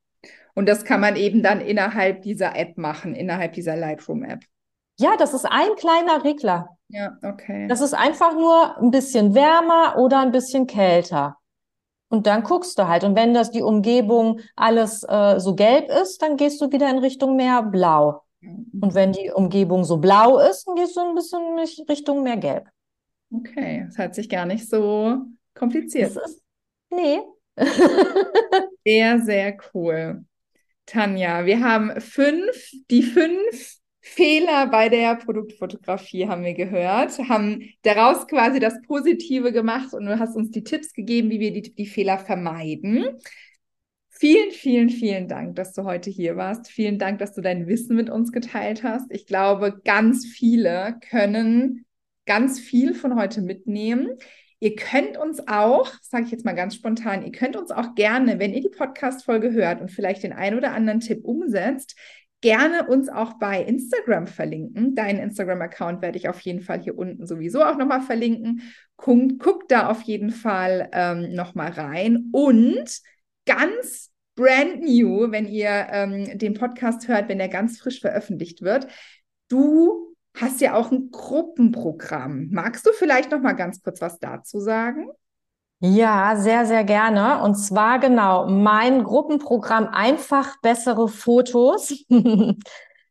Und 0.54 0.68
das 0.68 0.86
kann 0.86 1.02
man 1.02 1.16
eben 1.16 1.44
dann 1.44 1.62
innerhalb 1.62 2.22
dieser 2.22 2.56
App 2.56 2.78
machen, 2.78 3.14
innerhalb 3.14 3.54
dieser 3.54 3.76
Lightroom-App. 3.76 4.44
Ja, 4.98 5.18
das 5.18 5.34
ist 5.34 5.46
ein 5.46 5.76
kleiner 5.76 6.24
Regler. 6.24 6.70
Ja, 6.88 7.18
okay. 7.24 7.68
Das 7.68 7.82
ist 7.82 7.94
einfach 7.94 8.34
nur 8.34 8.78
ein 8.78 8.92
bisschen 8.92 9.36
wärmer 9.36 9.98
oder 9.98 10.20
ein 10.20 10.32
bisschen 10.32 10.68
kälter. 10.68 11.38
Und 12.08 12.28
dann 12.28 12.44
guckst 12.44 12.80
du 12.80 12.88
halt. 12.88 13.04
Und 13.04 13.16
wenn 13.16 13.34
das 13.34 13.52
die 13.52 13.62
Umgebung 13.62 14.40
alles 14.56 15.04
äh, 15.04 15.40
so 15.40 15.56
gelb 15.56 15.90
ist, 15.90 16.22
dann 16.22 16.38
gehst 16.38 16.62
du 16.62 16.72
wieder 16.72 16.90
in 16.90 17.00
Richtung 17.00 17.36
mehr 17.36 17.64
blau. 17.64 18.22
Mhm. 18.40 18.68
Und 18.80 18.94
wenn 18.94 19.12
die 19.12 19.32
Umgebung 19.32 19.84
so 19.84 19.98
blau 19.98 20.40
ist, 20.40 20.68
dann 20.68 20.76
gehst 20.76 20.96
du 20.96 21.02
ein 21.02 21.16
bisschen 21.16 21.42
in 21.58 21.86
Richtung 21.90 22.24
mehr 22.24 22.38
gelb. 22.38 22.70
Okay, 23.32 23.84
das 23.88 23.98
hört 23.98 24.16
sich 24.16 24.30
gar 24.30 24.46
nicht 24.46 24.70
so 24.70 25.18
kompliziert. 25.56 26.16
Das 26.16 26.32
ist, 26.32 26.44
nee. 26.92 27.20
sehr, 28.86 29.20
sehr 29.22 29.58
cool. 29.74 30.26
Tanja, 30.86 31.46
wir 31.46 31.62
haben 31.62 32.00
fünf, 32.00 32.72
die 32.92 33.02
fünf 33.02 33.78
Fehler 34.02 34.68
bei 34.68 34.88
der 34.88 35.16
Produktfotografie 35.16 36.28
haben 36.28 36.44
wir 36.44 36.54
gehört, 36.54 37.18
haben 37.28 37.72
daraus 37.82 38.28
quasi 38.28 38.60
das 38.60 38.80
Positive 38.84 39.52
gemacht 39.52 39.94
und 39.94 40.06
du 40.06 40.20
hast 40.20 40.36
uns 40.36 40.52
die 40.52 40.64
Tipps 40.64 40.94
gegeben, 40.94 41.32
wie 41.32 41.40
wir 41.40 41.52
die, 41.52 41.74
die 41.74 41.88
Fehler 41.88 42.20
vermeiden. 42.20 43.18
Vielen, 44.10 44.52
vielen, 44.52 44.90
vielen 44.90 45.28
Dank, 45.28 45.56
dass 45.56 45.74
du 45.74 45.84
heute 45.84 46.12
hier 46.12 46.38
warst. 46.38 46.68
Vielen 46.68 47.00
Dank, 47.00 47.18
dass 47.20 47.34
du 47.34 47.42
dein 47.42 47.68
Wissen 47.68 47.96
mit 47.96 48.10
uns 48.10 48.32
geteilt 48.32 48.84
hast. 48.84 49.12
Ich 49.12 49.26
glaube, 49.26 49.82
ganz 49.84 50.26
viele 50.26 50.98
können 51.10 51.86
ganz 52.26 52.60
viel 52.60 52.94
von 52.94 53.16
heute 53.16 53.42
mitnehmen. 53.42 54.10
Ihr 54.60 54.76
könnt 54.76 55.18
uns 55.18 55.48
auch, 55.48 55.92
sage 56.02 56.26
ich 56.26 56.32
jetzt 56.32 56.46
mal 56.46 56.54
ganz 56.54 56.76
spontan, 56.76 57.24
ihr 57.24 57.32
könnt 57.32 57.56
uns 57.56 57.72
auch 57.72 57.94
gerne, 57.96 58.40
wenn 58.40 58.54
ihr 58.54 58.62
die 58.62 58.70
Podcast-Folge 58.70 59.52
hört 59.52 59.82
und 59.82 59.92
vielleicht 59.92 60.24
den 60.24 60.34
ein 60.34 60.56
oder 60.56 60.74
anderen 60.74 61.02
Tipp 61.02 61.26
umsetzt, 61.26 61.96
gerne 62.42 62.88
uns 62.88 63.10
auch 63.10 63.34
bei 63.40 63.62
Instagram 63.62 64.28
verlinken. 64.28 64.96
Deinen 64.96 65.20
Instagram-Account 65.20 66.02
werde 66.02 66.18
ich 66.18 66.30
auf 66.30 66.40
jeden 66.42 66.62
Fall 66.62 66.80
hier 66.80 66.98
unten 66.98 67.26
sowieso 67.26 67.64
auch 67.64 67.78
nochmal 67.78 68.02
verlinken. 68.02 68.62
Guckt, 68.98 69.40
guckt 69.40 69.72
da 69.72 69.90
auf 69.90 70.04
jeden 70.04 70.30
Fall 70.30 70.90
ähm, 70.94 71.34
nochmal 71.34 71.72
rein. 71.72 72.30
Und 72.32 73.02
ganz 73.46 74.12
brand 74.36 74.82
new, 74.82 75.32
wenn 75.32 75.48
ihr 75.48 75.88
ähm, 75.90 76.38
den 76.38 76.54
Podcast 76.54 77.08
hört, 77.08 77.30
wenn 77.30 77.40
der 77.40 77.50
ganz 77.50 77.80
frisch 77.80 78.00
veröffentlicht 78.00 78.62
wird, 78.62 78.88
du 79.50 80.15
hast 80.36 80.62
ja 80.62 80.76
auch 80.76 80.92
ein 80.92 81.10
Gruppenprogramm. 81.12 82.50
Magst 82.52 82.86
du 82.86 82.92
vielleicht 82.92 83.32
noch 83.32 83.42
mal 83.42 83.54
ganz 83.54 83.82
kurz 83.82 84.02
was 84.02 84.20
dazu 84.20 84.60
sagen? 84.60 85.10
Ja, 85.80 86.36
sehr, 86.38 86.66
sehr 86.66 86.84
gerne. 86.84 87.42
Und 87.44 87.56
zwar 87.56 88.00
genau 88.00 88.48
mein 88.48 89.04
Gruppenprogramm 89.04 89.88
Einfach 89.88 90.56
bessere 90.62 91.08
Fotos 91.08 91.94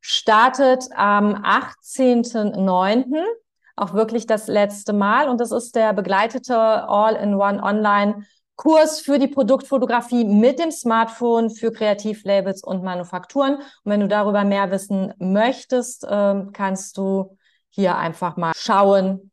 startet 0.01 0.85
am 0.95 1.35
18.09. 1.35 3.23
Auch 3.77 3.95
wirklich 3.95 4.27
das 4.27 4.47
letzte 4.47 4.93
Mal. 4.93 5.29
Und 5.29 5.41
das 5.41 5.53
ist 5.53 5.77
der 5.77 5.93
begleitete 5.93 6.57
All-in-One 6.57 7.63
Online 7.63 8.25
Kurs 8.57 9.01
für 9.01 9.19
die 9.19 9.29
Produktfotografie 9.29 10.25
mit 10.25 10.59
dem 10.59 10.71
Smartphone 10.71 11.51
für 11.51 11.73
Kreativlabels 11.73 12.63
und 12.63 12.83
Manufakturen. 12.83 13.57
Und 13.57 13.65
wenn 13.85 14.01
du 14.01 14.09
darüber 14.09 14.45
mehr 14.45 14.71
wissen 14.71 15.13
möchtest, 15.19 16.07
ähm, 16.09 16.51
kannst 16.53 16.97
du 16.97 17.37
hier 17.69 17.97
einfach 17.97 18.37
mal 18.37 18.53
schauen, 18.57 19.31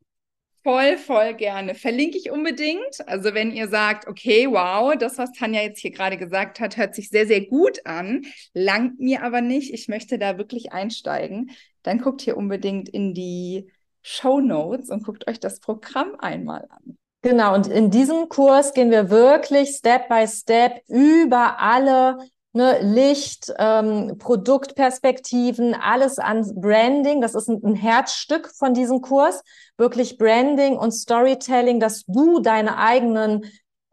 Voll, 0.64 0.96
voll 0.96 1.34
gerne. 1.34 1.74
Verlinke 1.74 2.16
ich 2.16 2.30
unbedingt. 2.30 3.06
Also 3.06 3.34
wenn 3.34 3.50
ihr 3.50 3.66
sagt, 3.66 4.06
okay, 4.06 4.46
wow, 4.48 4.94
das, 4.96 5.18
was 5.18 5.32
Tanja 5.32 5.60
jetzt 5.60 5.80
hier 5.80 5.90
gerade 5.90 6.16
gesagt 6.16 6.60
hat, 6.60 6.76
hört 6.76 6.94
sich 6.94 7.08
sehr, 7.08 7.26
sehr 7.26 7.40
gut 7.40 7.84
an, 7.84 8.26
langt 8.54 9.00
mir 9.00 9.24
aber 9.24 9.40
nicht, 9.40 9.74
ich 9.74 9.88
möchte 9.88 10.18
da 10.18 10.38
wirklich 10.38 10.72
einsteigen, 10.72 11.50
dann 11.82 11.98
guckt 11.98 12.22
hier 12.22 12.36
unbedingt 12.36 12.88
in 12.88 13.12
die 13.12 13.72
Show 14.02 14.40
Notes 14.40 14.88
und 14.88 15.02
guckt 15.02 15.26
euch 15.26 15.40
das 15.40 15.58
Programm 15.58 16.14
einmal 16.20 16.68
an. 16.70 16.96
Genau, 17.22 17.54
und 17.54 17.68
in 17.68 17.90
diesem 17.90 18.28
Kurs 18.28 18.74
gehen 18.74 18.90
wir 18.90 19.08
wirklich 19.08 19.76
Step 19.76 20.08
by 20.08 20.26
Step 20.26 20.82
über 20.88 21.60
alle 21.60 22.18
ne, 22.52 22.80
Licht, 22.82 23.52
ähm, 23.58 24.16
Produktperspektiven, 24.18 25.74
alles 25.74 26.18
an 26.18 26.44
Branding. 26.60 27.20
Das 27.20 27.36
ist 27.36 27.48
ein, 27.48 27.62
ein 27.64 27.76
Herzstück 27.76 28.48
von 28.48 28.74
diesem 28.74 29.00
Kurs. 29.02 29.42
Wirklich 29.76 30.18
Branding 30.18 30.76
und 30.76 30.90
Storytelling, 30.90 31.78
dass 31.78 32.04
du 32.06 32.40
deine 32.40 32.76
eigenen 32.76 33.44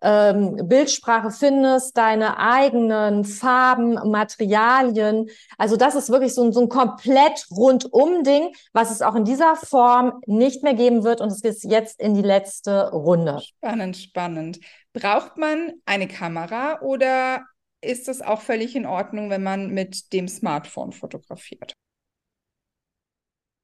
ähm, 0.02 0.68
Bildsprache 0.68 1.32
findest, 1.32 1.98
deine 1.98 2.38
eigenen 2.38 3.26
Farben, 3.26 3.94
Materialien. 4.10 5.30
Also 5.58 5.76
das 5.76 5.96
ist 5.96 6.10
wirklich 6.10 6.34
so, 6.34 6.52
so 6.52 6.62
ein 6.62 6.70
komplett 6.70 7.46
rundum-Ding, 7.52 8.54
was 8.74 8.92
es 8.92 9.02
auch 9.02 9.16
in 9.16 9.26
dieser 9.26 9.56
Form 9.56 10.22
nicht 10.26 10.64
mehr 10.64 10.74
geben 10.74 11.04
wird. 11.04 11.22
Und 11.22 11.30
es 11.30 11.42
geht 11.42 11.64
jetzt 11.64 12.00
in 12.00 12.14
die 12.14 12.22
letzte 12.22 12.92
Runde. 12.92 13.40
Spannend, 13.42 13.98
spannend. 13.98 14.60
Braucht 14.94 15.38
man 15.38 15.74
eine 15.86 16.08
Kamera 16.08 16.82
oder 16.82 17.42
ist 17.82 18.10
es 18.10 18.22
auch 18.22 18.42
völlig 18.42 18.76
in 18.76 18.86
Ordnung, 18.86 19.30
wenn 19.30 19.44
man 19.44 19.70
mit 19.70 20.12
dem 20.14 20.28
Smartphone 20.28 20.92
fotografiert. 20.92 21.74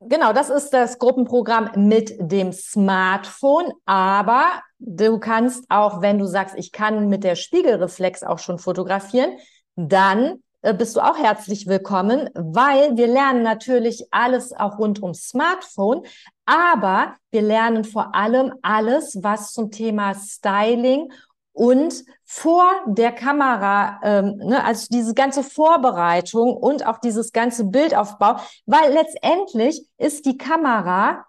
Genau, 0.02 0.34
das 0.34 0.50
ist 0.50 0.72
das 0.72 1.00
Gruppenprogramm 1.00 1.72
mit 1.76 2.14
dem 2.20 2.52
Smartphone, 2.52 3.72
aber 3.86 4.62
du 4.78 5.20
kannst 5.20 5.66
auch, 5.70 6.02
wenn 6.02 6.20
du 6.20 6.26
sagst, 6.26 6.56
ich 6.58 6.72
kann 6.72 7.08
mit 7.08 7.24
der 7.24 7.36
Spiegelreflex 7.36 8.24
auch 8.24 8.40
schon 8.40 8.60
fotografieren, 8.60 9.38
dann 9.76 10.44
äh, 10.62 10.74
bist 10.74 10.96
du 10.96 11.00
auch 11.00 11.18
herzlich 11.18 11.68
willkommen, 11.68 12.30
weil 12.34 12.98
wir 12.98 13.08
lernen 13.08 13.42
natürlich 13.42 14.06
alles 14.12 14.52
auch 14.52 14.80
rund 14.80 15.02
ums 15.02 15.30
Smartphone, 15.30 16.02
aber 16.46 17.16
wir 17.32 17.42
lernen 17.42 17.86
vor 17.86 18.14
allem 18.14 18.54
alles, 18.64 19.18
was 19.22 19.54
zum 19.54 19.72
Thema 19.72 20.14
Styling 20.14 21.12
und 21.56 22.04
vor 22.26 22.66
der 22.86 23.14
Kamera, 23.14 24.00
ähm, 24.04 24.36
ne, 24.38 24.64
also 24.64 24.88
diese 24.92 25.14
ganze 25.14 25.42
Vorbereitung 25.42 26.56
und 26.56 26.86
auch 26.86 26.98
dieses 26.98 27.32
ganze 27.32 27.64
Bildaufbau, 27.64 28.38
weil 28.66 28.92
letztendlich 28.92 29.88
ist 29.98 30.26
die 30.26 30.38
Kamera 30.38 31.26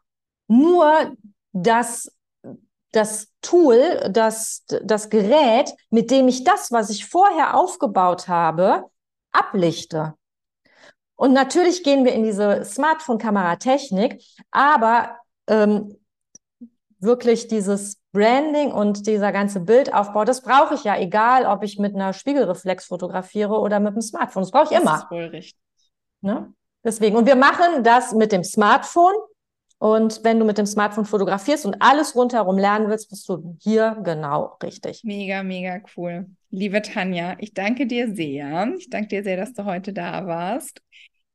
nur 0.49 1.17
das, 1.53 2.11
das 2.91 3.29
Tool, 3.41 4.11
das, 4.11 4.65
das 4.83 5.11
Gerät, 5.11 5.73
mit 5.91 6.11
dem 6.11 6.27
ich 6.27 6.43
das, 6.43 6.73
was 6.73 6.91
ich 6.91 7.07
vorher 7.07 7.57
aufgebaut 7.57 8.27
habe, 8.27 8.85
ablichte. 9.31 10.15
Und 11.15 11.33
natürlich 11.33 11.85
gehen 11.85 12.05
wir 12.05 12.13
in 12.13 12.25
diese 12.25 12.65
Smartphone-Kameratechnik, 12.65 14.21
aber 14.51 15.17
ähm, 15.47 15.97
wirklich 16.99 17.49
dieses 17.49 18.01
Branding 18.13 18.73
und 18.73 19.07
dieser 19.07 19.33
ganze 19.33 19.61
Bildaufbau, 19.61 20.25
das 20.25 20.43
brauche 20.43 20.75
ich 20.75 20.85
ja, 20.85 20.99
egal 20.99 21.45
ob 21.47 21.63
ich 21.63 21.79
mit 21.79 21.95
einer 21.95 22.13
Spiegelreflex 22.13 22.87
fotografiere 22.87 23.61
oder 23.61 23.81
mit 23.81 23.95
dem 23.95 24.03
Smartphone. 24.03 24.43
Das 24.43 24.51
brauche 24.51 24.73
ich 24.75 24.81
immer. 24.81 24.93
Das 24.93 25.05
ist 25.05 25.11
wohl 25.11 25.25
richtig. 25.25 25.61
Ne? 26.23 26.53
Deswegen. 26.85 27.17
Und 27.17 27.27
wir 27.27 27.37
machen 27.37 27.83
das 27.83 28.15
mit 28.15 28.33
dem 28.33 28.45
Smartphone. 28.45 29.15
Und 29.79 30.25
wenn 30.25 30.39
du 30.39 30.47
mit 30.47 30.57
dem 30.57 30.65
Smartphone 30.65 31.05
fotografierst 31.05 31.67
und 31.67 31.83
alles 31.83 32.15
rundherum 32.15 32.57
lernen 32.57 32.89
willst, 32.89 33.11
bist 33.11 33.29
du 33.29 33.57
hier 33.61 33.99
genau 34.03 34.57
richtig. 34.63 35.03
Mega, 35.05 35.43
mega 35.43 35.81
cool. 35.97 36.27
Liebe 36.49 36.81
Tanja, 36.81 37.37
ich 37.41 37.53
danke 37.53 37.87
dir 37.87 38.15
sehr. 38.15 38.73
Ich 38.79 38.89
danke 38.89 39.09
dir 39.09 39.23
sehr, 39.23 39.37
dass 39.37 39.53
du 39.53 39.65
heute 39.67 39.93
da 39.93 40.27
warst. 40.27 40.81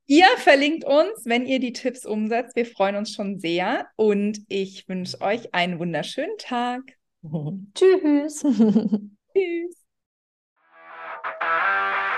Ihr 0.08 0.28
verlinkt 0.38 0.84
uns, 0.84 1.26
wenn 1.26 1.46
ihr 1.46 1.60
die 1.60 1.74
Tipps 1.74 2.06
umsetzt. 2.06 2.56
Wir 2.56 2.66
freuen 2.66 2.96
uns 2.96 3.14
schon 3.14 3.40
sehr 3.40 3.88
und 3.96 4.40
ich 4.48 4.88
wünsche 4.90 5.22
euch 5.22 5.54
einen 5.54 5.80
wunderschönen 5.80 6.38
Tag. 6.38 6.82
Tschüss. 7.76 8.44
Tschüss. 9.34 9.76